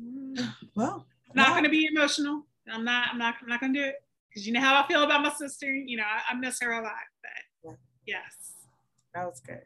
Mm. 0.01 0.53
Well, 0.75 1.07
I'm 1.31 1.37
not 1.37 1.49
yeah. 1.49 1.55
gonna 1.55 1.69
be 1.71 1.89
emotional. 1.91 2.47
I'm 2.71 2.85
not, 2.85 3.09
I'm 3.11 3.19
not, 3.19 3.37
I'm 3.41 3.49
not 3.49 3.61
gonna 3.61 3.73
do 3.73 3.83
it. 3.83 3.97
Because 4.37 4.47
you 4.47 4.53
know 4.53 4.61
how 4.61 4.83
I 4.83 4.87
feel 4.87 5.03
about 5.03 5.23
my 5.23 5.33
sister. 5.33 5.75
You 5.75 5.97
know, 5.97 6.03
I, 6.03 6.35
I 6.35 6.35
miss 6.35 6.61
her 6.61 6.71
a 6.71 6.83
lot. 6.83 6.93
But 7.65 7.77
yes. 8.07 8.53
That 9.15 9.25
was 9.25 9.41
good. 9.41 9.63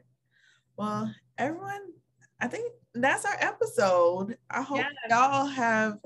Well, 0.76 1.12
everyone, 1.38 1.88
I 2.40 2.46
think 2.46 2.72
that's 2.94 3.24
our 3.24 3.36
episode. 3.40 4.38
I 4.48 4.62
hope 4.62 4.78
yes. 4.78 4.92
y'all 5.08 5.46
have 5.46 5.98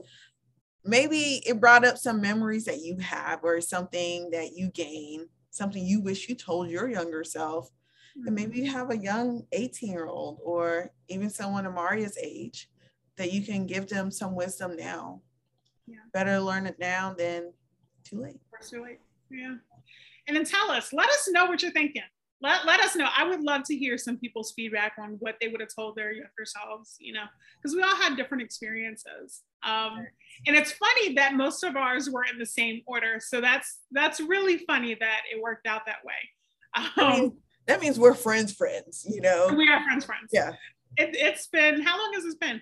maybe 0.82 1.42
it 1.44 1.60
brought 1.60 1.84
up 1.84 1.98
some 1.98 2.22
memories 2.22 2.64
that 2.64 2.80
you 2.80 2.96
have 2.96 3.40
or 3.44 3.60
something 3.60 4.30
that 4.30 4.56
you 4.56 4.70
gain, 4.70 5.28
something 5.50 5.84
you 5.84 6.00
wish 6.00 6.30
you 6.30 6.34
told 6.34 6.70
your 6.70 6.88
younger 6.88 7.22
self. 7.22 7.68
Mm-hmm. 8.16 8.28
And 8.28 8.34
maybe 8.34 8.60
you 8.60 8.72
have 8.72 8.90
a 8.90 8.96
young 8.96 9.42
18 9.52 9.90
year 9.90 10.06
old 10.06 10.38
or 10.42 10.90
even 11.08 11.28
someone 11.28 11.66
Amaria's 11.66 12.16
age 12.16 12.70
that 13.18 13.30
you 13.30 13.42
can 13.42 13.66
give 13.66 13.90
them 13.90 14.10
some 14.10 14.34
wisdom 14.34 14.74
now. 14.74 15.20
Yeah. 15.86 15.98
Better 16.14 16.40
learn 16.40 16.66
it 16.66 16.78
now 16.78 17.12
than 17.12 17.52
too 18.04 18.20
late. 18.20 18.40
Too 18.68 18.82
late. 18.82 19.00
Yeah. 19.30 19.56
And 20.26 20.36
then 20.36 20.44
tell 20.44 20.70
us, 20.70 20.92
let 20.92 21.08
us 21.08 21.28
know 21.30 21.46
what 21.46 21.62
you're 21.62 21.72
thinking 21.72 22.02
let, 22.44 22.66
let 22.66 22.80
us 22.80 22.94
know. 22.94 23.08
I 23.16 23.26
would 23.26 23.42
love 23.42 23.62
to 23.64 23.74
hear 23.74 23.96
some 23.96 24.18
people's 24.18 24.52
feedback 24.52 24.92
on 24.98 25.16
what 25.20 25.36
they 25.40 25.48
would 25.48 25.60
have 25.60 25.74
told 25.74 25.96
their 25.96 26.12
younger 26.12 26.44
selves, 26.44 26.96
you 27.00 27.14
know, 27.14 27.24
because 27.56 27.74
we 27.74 27.82
all 27.82 27.96
had 27.96 28.16
different 28.16 28.42
experiences. 28.42 29.42
Um, 29.62 30.06
and 30.46 30.54
it's 30.54 30.72
funny 30.72 31.14
that 31.14 31.34
most 31.34 31.64
of 31.64 31.74
ours 31.74 32.10
were 32.10 32.24
in 32.30 32.38
the 32.38 32.46
same 32.46 32.82
order. 32.86 33.18
So 33.18 33.40
that's 33.40 33.80
that's 33.92 34.20
really 34.20 34.58
funny 34.58 34.94
that 34.94 35.20
it 35.32 35.40
worked 35.40 35.66
out 35.66 35.86
that 35.86 36.04
way. 36.04 36.12
Um, 36.76 36.90
I 36.96 37.20
mean, 37.20 37.36
that 37.66 37.80
means 37.80 37.98
we're 37.98 38.14
friends, 38.14 38.52
friends, 38.52 39.06
you 39.08 39.22
know. 39.22 39.48
We 39.56 39.68
are 39.68 39.82
friends, 39.84 40.04
friends. 40.04 40.28
Yeah. 40.30 40.50
It, 40.96 41.10
it's 41.14 41.46
been 41.46 41.80
how 41.80 41.98
long 41.98 42.12
has 42.14 42.24
this 42.24 42.34
been? 42.34 42.60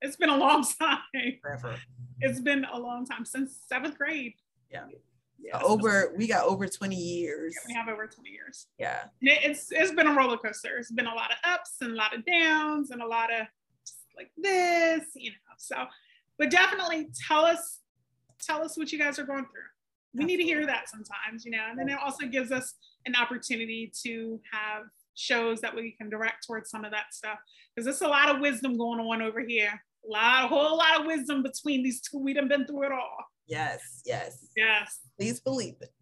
It's 0.00 0.16
been 0.16 0.30
a 0.30 0.36
long 0.36 0.64
time. 0.80 0.98
Forever. 1.40 1.76
It's 2.20 2.40
been 2.40 2.64
a 2.64 2.78
long 2.78 3.06
time 3.06 3.24
since 3.24 3.60
seventh 3.68 3.98
grade. 3.98 4.32
Yeah. 4.72 4.86
Yeah, 5.44 5.60
over 5.60 6.14
we 6.16 6.28
got 6.28 6.44
over 6.44 6.68
20 6.68 6.94
years. 6.94 7.54
Yeah, 7.56 7.66
we 7.66 7.74
have 7.74 7.88
over 7.88 8.06
20 8.06 8.30
years. 8.30 8.68
Yeah. 8.78 9.04
It's 9.20 9.72
it's 9.72 9.92
been 9.92 10.06
a 10.06 10.14
roller 10.14 10.36
coaster. 10.36 10.78
It's 10.78 10.92
been 10.92 11.06
a 11.06 11.14
lot 11.14 11.32
of 11.32 11.38
ups 11.44 11.76
and 11.80 11.92
a 11.92 11.96
lot 11.96 12.14
of 12.16 12.24
downs 12.24 12.92
and 12.92 13.02
a 13.02 13.06
lot 13.06 13.32
of 13.32 13.46
like 14.16 14.30
this 14.36 15.04
you 15.14 15.30
know 15.30 15.36
so 15.56 15.76
but 16.38 16.50
definitely 16.50 17.08
tell 17.26 17.44
us 17.44 17.80
tell 18.40 18.62
us 18.62 18.76
what 18.76 18.92
you 18.92 18.98
guys 18.98 19.18
are 19.18 19.24
going 19.24 19.44
through. 19.44 19.62
We 20.14 20.24
need 20.24 20.36
to 20.36 20.42
hear 20.42 20.66
that 20.66 20.88
sometimes 20.88 21.44
you 21.44 21.50
know 21.50 21.64
and 21.68 21.78
then 21.78 21.88
it 21.88 21.98
also 22.02 22.26
gives 22.26 22.52
us 22.52 22.74
an 23.06 23.16
opportunity 23.16 23.92
to 24.04 24.40
have 24.52 24.84
shows 25.14 25.60
that 25.60 25.74
we 25.74 25.92
can 25.92 26.08
direct 26.08 26.46
towards 26.46 26.70
some 26.70 26.84
of 26.84 26.92
that 26.92 27.12
stuff 27.12 27.38
because 27.74 27.84
there's 27.84 28.00
a 28.02 28.08
lot 28.08 28.34
of 28.34 28.40
wisdom 28.40 28.78
going 28.78 29.00
on 29.00 29.22
over 29.22 29.40
here. 29.40 29.82
A 30.08 30.10
lot 30.10 30.44
a 30.44 30.48
whole 30.48 30.76
lot 30.76 31.00
of 31.00 31.06
wisdom 31.06 31.42
between 31.42 31.82
these 31.82 32.00
two. 32.00 32.18
We 32.18 32.34
have 32.34 32.48
been 32.48 32.66
through 32.66 32.84
it 32.84 32.92
all 32.92 33.24
Yes, 33.46 34.02
yes. 34.04 34.46
Yes. 34.56 35.00
Please 35.18 35.40
believe 35.40 35.74
it. 35.80 35.92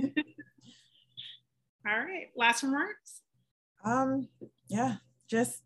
All 1.86 1.98
right. 1.98 2.28
Last 2.36 2.62
remarks? 2.62 3.22
Um, 3.84 4.28
yeah, 4.68 4.96
just 5.30 5.62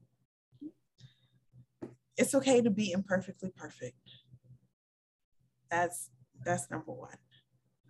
it's 2.17 2.35
okay 2.35 2.61
to 2.61 2.71
be 2.71 2.93
imperfectly 2.93 3.51
perfect. 3.57 3.97
That's 5.71 6.11
that's 6.45 6.71
number 6.71 6.93
one. 6.93 7.17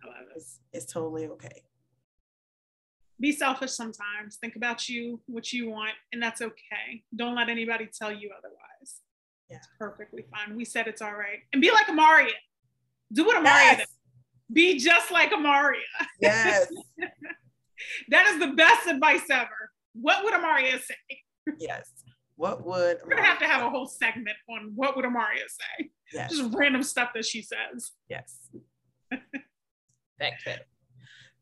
I 0.03 0.07
love 0.07 0.27
it. 0.29 0.37
It's, 0.37 0.59
it's 0.71 0.91
totally 0.91 1.27
okay. 1.27 1.63
Be 3.19 3.31
selfish 3.31 3.71
sometimes. 3.71 4.37
Think 4.37 4.55
about 4.55 4.89
you, 4.89 5.21
what 5.27 5.51
you 5.53 5.69
want, 5.69 5.91
and 6.11 6.23
that's 6.23 6.41
okay. 6.41 7.03
Don't 7.15 7.35
let 7.35 7.49
anybody 7.49 7.87
tell 7.93 8.11
you 8.11 8.31
otherwise. 8.35 9.01
Yeah. 9.49 9.57
It's 9.57 9.67
perfectly 9.77 10.25
fine. 10.31 10.55
We 10.55 10.65
said 10.65 10.87
it's 10.87 11.01
all 11.01 11.13
right. 11.13 11.39
And 11.51 11.61
be 11.61 11.71
like 11.71 11.87
Amaria. 11.87 12.31
Do 13.11 13.25
what 13.25 13.37
Amaria 13.37 13.45
yes. 13.45 13.77
does. 13.79 13.87
Be 14.53 14.77
just 14.77 15.11
like 15.11 15.31
Amaria. 15.31 15.75
Yes. 16.19 16.67
that 18.09 18.27
is 18.27 18.39
the 18.39 18.53
best 18.53 18.87
advice 18.87 19.29
ever. 19.29 19.71
What 19.93 20.23
would 20.23 20.33
Amaria 20.33 20.79
say? 20.81 21.55
Yes. 21.57 21.89
What 22.35 22.65
would 22.65 22.97
Amaria 22.97 23.05
We're 23.05 23.15
gonna 23.15 23.27
have 23.27 23.39
to 23.39 23.45
have 23.45 23.65
a 23.65 23.69
whole 23.69 23.87
segment 23.87 24.37
on 24.49 24.71
what 24.75 24.95
would 24.95 25.05
Amaria 25.05 25.47
say. 25.47 25.89
Yes. 26.13 26.31
Just 26.31 26.53
random 26.53 26.83
stuff 26.83 27.09
that 27.15 27.25
she 27.25 27.41
says. 27.41 27.91
Yes. 28.09 28.49
Thanks. 30.19 30.43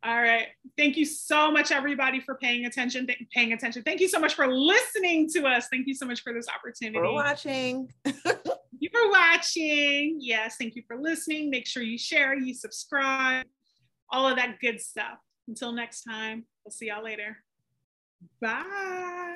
All 0.03 0.21
right. 0.21 0.47
Thank 0.77 0.95
you 0.95 1.05
so 1.05 1.51
much, 1.51 1.71
everybody, 1.71 2.21
for 2.21 2.35
paying 2.35 2.65
attention. 2.65 3.05
Th- 3.05 3.19
paying 3.33 3.51
attention. 3.51 3.83
Thank 3.83 3.99
you 3.99 4.07
so 4.07 4.19
much 4.19 4.33
for 4.33 4.47
listening 4.47 5.27
to 5.31 5.45
us. 5.45 5.67
Thank 5.69 5.87
you 5.87 5.93
so 5.93 6.05
much 6.05 6.21
for 6.21 6.33
this 6.33 6.47
opportunity. 6.47 6.97
For 6.97 7.11
watching. 7.11 7.91
you 8.93 8.99
for 8.99 9.11
watching. 9.11 10.17
Yes, 10.19 10.55
thank 10.59 10.75
you 10.75 10.83
for 10.87 10.97
listening. 10.97 11.49
Make 11.49 11.67
sure 11.67 11.83
you 11.83 11.97
share, 11.97 12.37
you 12.37 12.53
subscribe, 12.53 13.45
all 14.09 14.27
of 14.27 14.37
that 14.37 14.59
good 14.59 14.79
stuff. 14.79 15.19
Until 15.47 15.71
next 15.71 16.03
time, 16.03 16.45
we'll 16.63 16.71
see 16.71 16.87
y'all 16.87 17.03
later. 17.03 17.37
Bye. 18.41 19.35